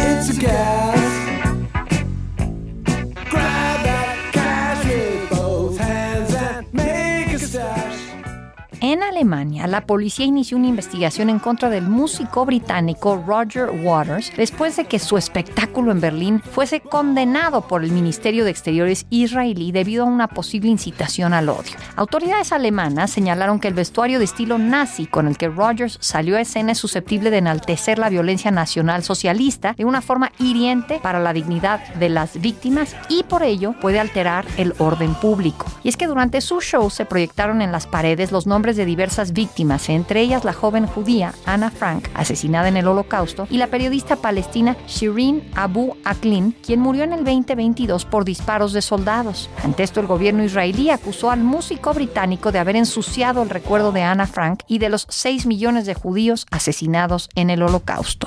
En 8.94 9.02
Alemania, 9.02 9.66
la 9.66 9.86
policía 9.86 10.24
inició 10.24 10.56
una 10.56 10.68
investigación 10.68 11.28
en 11.28 11.40
contra 11.40 11.68
del 11.68 11.82
músico 11.82 12.46
británico 12.46 13.20
Roger 13.26 13.68
Waters 13.82 14.30
después 14.36 14.76
de 14.76 14.84
que 14.84 15.00
su 15.00 15.18
espectáculo 15.18 15.90
en 15.90 16.00
Berlín 16.00 16.40
fuese 16.40 16.78
condenado 16.78 17.66
por 17.66 17.82
el 17.82 17.90
Ministerio 17.90 18.44
de 18.44 18.52
Exteriores 18.52 19.06
israelí 19.10 19.72
debido 19.72 20.04
a 20.04 20.06
una 20.06 20.28
posible 20.28 20.68
incitación 20.68 21.34
al 21.34 21.48
odio. 21.48 21.72
Autoridades 21.96 22.52
alemanas 22.52 23.10
señalaron 23.10 23.58
que 23.58 23.66
el 23.66 23.74
vestuario 23.74 24.20
de 24.20 24.26
estilo 24.26 24.58
nazi 24.58 25.06
con 25.06 25.26
el 25.26 25.36
que 25.36 25.48
Rogers 25.48 25.98
salió 26.00 26.36
a 26.36 26.42
escena 26.42 26.70
es 26.70 26.78
susceptible 26.78 27.32
de 27.32 27.38
enaltecer 27.38 27.98
la 27.98 28.10
violencia 28.10 28.52
nacional 28.52 29.02
socialista 29.02 29.74
de 29.76 29.86
una 29.86 30.02
forma 30.02 30.30
hiriente 30.38 31.00
para 31.02 31.18
la 31.18 31.32
dignidad 31.32 31.80
de 31.94 32.10
las 32.10 32.40
víctimas 32.40 32.94
y 33.08 33.24
por 33.24 33.42
ello 33.42 33.74
puede 33.80 33.98
alterar 33.98 34.46
el 34.56 34.72
orden 34.78 35.16
público. 35.16 35.66
Y 35.82 35.88
es 35.88 35.96
que 35.96 36.06
durante 36.06 36.40
su 36.40 36.60
show 36.60 36.88
se 36.90 37.04
proyectaron 37.06 37.60
en 37.60 37.72
las 37.72 37.88
paredes 37.88 38.30
los 38.30 38.46
nombres 38.46 38.76
diversas 38.84 39.32
víctimas, 39.32 39.88
entre 39.88 40.20
ellas 40.20 40.44
la 40.44 40.52
joven 40.52 40.86
judía 40.86 41.34
Anna 41.46 41.70
Frank, 41.70 42.08
asesinada 42.14 42.68
en 42.68 42.76
el 42.76 42.86
Holocausto, 42.86 43.46
y 43.50 43.58
la 43.58 43.68
periodista 43.68 44.16
palestina 44.16 44.76
Shirin 44.86 45.42
Abu 45.54 45.96
Aklin, 46.04 46.52
quien 46.64 46.80
murió 46.80 47.04
en 47.04 47.12
el 47.12 47.24
2022 47.24 48.04
por 48.04 48.24
disparos 48.24 48.72
de 48.72 48.82
soldados. 48.82 49.48
Ante 49.62 49.82
esto, 49.82 50.00
el 50.00 50.06
gobierno 50.06 50.44
israelí 50.44 50.90
acusó 50.90 51.30
al 51.30 51.42
músico 51.42 51.92
británico 51.94 52.52
de 52.52 52.58
haber 52.58 52.76
ensuciado 52.76 53.42
el 53.42 53.50
recuerdo 53.50 53.92
de 53.92 54.02
Anna 54.02 54.26
Frank 54.26 54.62
y 54.66 54.78
de 54.78 54.88
los 54.88 55.06
6 55.08 55.46
millones 55.46 55.86
de 55.86 55.94
judíos 55.94 56.46
asesinados 56.50 57.28
en 57.34 57.50
el 57.50 57.62
Holocausto. 57.62 58.26